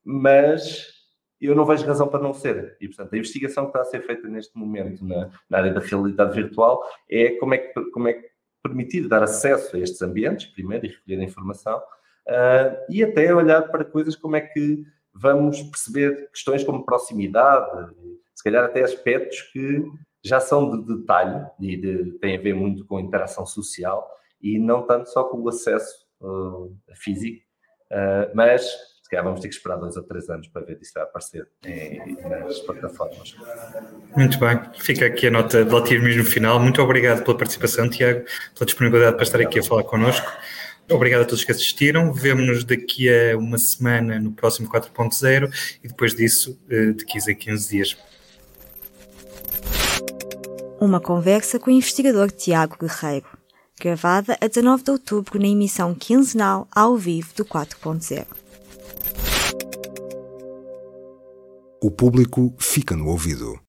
mas 0.05 0.97
eu 1.41 1.55
não 1.55 1.65
vejo 1.65 1.87
razão 1.87 2.09
para 2.09 2.23
não 2.23 2.33
ser. 2.33 2.77
E, 2.81 2.87
portanto, 2.87 3.13
a 3.13 3.19
investigação 3.19 3.65
que 3.65 3.71
está 3.71 3.81
a 3.81 3.85
ser 3.85 4.07
feita 4.07 4.29
neste 4.29 4.57
momento 4.57 5.05
na, 5.05 5.31
na 5.49 5.59
área 5.59 5.73
da 5.73 5.81
realidade 5.81 6.35
virtual 6.35 6.83
é 7.11 7.31
como 7.39 7.55
é, 7.55 7.59
que, 7.59 7.81
como 7.91 8.09
é 8.09 8.15
que 8.15 8.31
permitir 8.63 9.09
dar 9.09 9.23
acesso 9.23 9.77
a 9.77 9.79
estes 9.79 10.01
ambientes, 10.03 10.47
primeiro, 10.47 10.87
e 10.87 10.89
recolher 10.91 11.21
a 11.21 11.25
informação, 11.25 11.81
uh, 12.29 12.77
e 12.89 13.03
até 13.03 13.35
olhar 13.35 13.63
para 13.63 13.85
coisas 13.85 14.17
como 14.17 14.37
é 14.37 14.41
que 14.41 14.85
vamos 15.15 15.63
perceber 15.63 16.31
questões 16.31 16.63
como 16.63 16.85
proximidade, 16.85 17.93
se 18.35 18.45
calhar 18.45 18.65
até 18.65 18.83
aspectos 18.83 19.43
que 19.53 19.85
já 20.23 20.41
são 20.41 20.71
de 20.71 20.97
detalhe 20.97 21.47
e 21.61 21.77
de, 21.77 22.13
têm 22.19 22.37
a 22.37 22.41
ver 22.41 22.55
muito 22.55 22.85
com 22.85 23.01
interação 23.01 23.47
social 23.47 24.09
e 24.43 24.59
não 24.59 24.83
tanto 24.83 25.09
só 25.09 25.25
com 25.25 25.41
o 25.41 25.49
acesso 25.49 26.07
uh, 26.21 26.77
físico, 26.95 27.43
uh, 27.93 28.31
mas 28.35 28.67
se 29.07 29.11
calhar 29.11 29.25
vamos 29.25 29.39
ter 29.41 29.49
que 29.49 29.55
esperar 29.55 29.77
dois 29.77 29.97
ou 29.97 30.03
três 30.03 30.29
anos 30.29 30.49
para 30.49 30.67
ver 30.67 30.81
vai 30.93 31.05
aparecer 31.05 31.49
em, 31.65 32.17
nas 32.29 32.59
plataformas. 32.59 33.37
Muito 34.17 34.37
bem, 34.41 34.61
fica 34.75 35.07
aqui 35.07 35.29
a 35.29 35.31
nota 35.31 35.65
de 35.65 35.73
otimismo 35.73 36.25
final. 36.25 36.59
Muito 36.59 36.83
obrigado 36.83 37.23
pela 37.25 37.39
participação, 37.39 37.89
Tiago, 37.89 38.25
pela 38.55 38.67
disponibilidade 38.67 39.15
para 39.15 39.23
estar 39.23 39.41
aqui 39.41 39.61
a 39.61 39.63
falar 39.63 39.85
connosco. 39.85 40.27
Obrigado 40.91 41.23
a 41.23 41.25
todos 41.25 41.45
que 41.45 41.51
assistiram. 41.51 42.13
Vemo-nos 42.13 42.65
daqui 42.65 43.09
a 43.09 43.37
uma 43.37 43.59
semana 43.59 44.21
no 44.21 44.33
próximo 44.33 44.69
4.0 44.71 45.79
e 45.83 45.89
depois 45.89 46.15
disso 46.15 46.59
eh, 46.71 46.93
de 46.93 47.05
15 47.05 47.31
a 47.31 47.35
15 47.35 47.69
dias. 47.69 47.97
Uma 50.81 51.01
conversa 51.01 51.59
com 51.59 51.71
o 51.71 51.75
investigador 51.75 52.31
Tiago 52.31 52.77
Guerreiro, 52.81 53.27
gravada 53.81 54.37
a 54.41 54.47
19 54.47 54.85
de 54.85 54.91
outubro 54.93 55.41
na 55.41 55.49
emissão 55.49 55.95
quinzenal 55.95 56.69
ao 56.71 56.97
vivo 56.97 57.35
do 57.35 57.45
4.0. 57.45 58.27
O 61.83 61.91
público 61.91 62.55
fica 62.59 62.95
no 62.97 63.09
ouvido. 63.09 63.59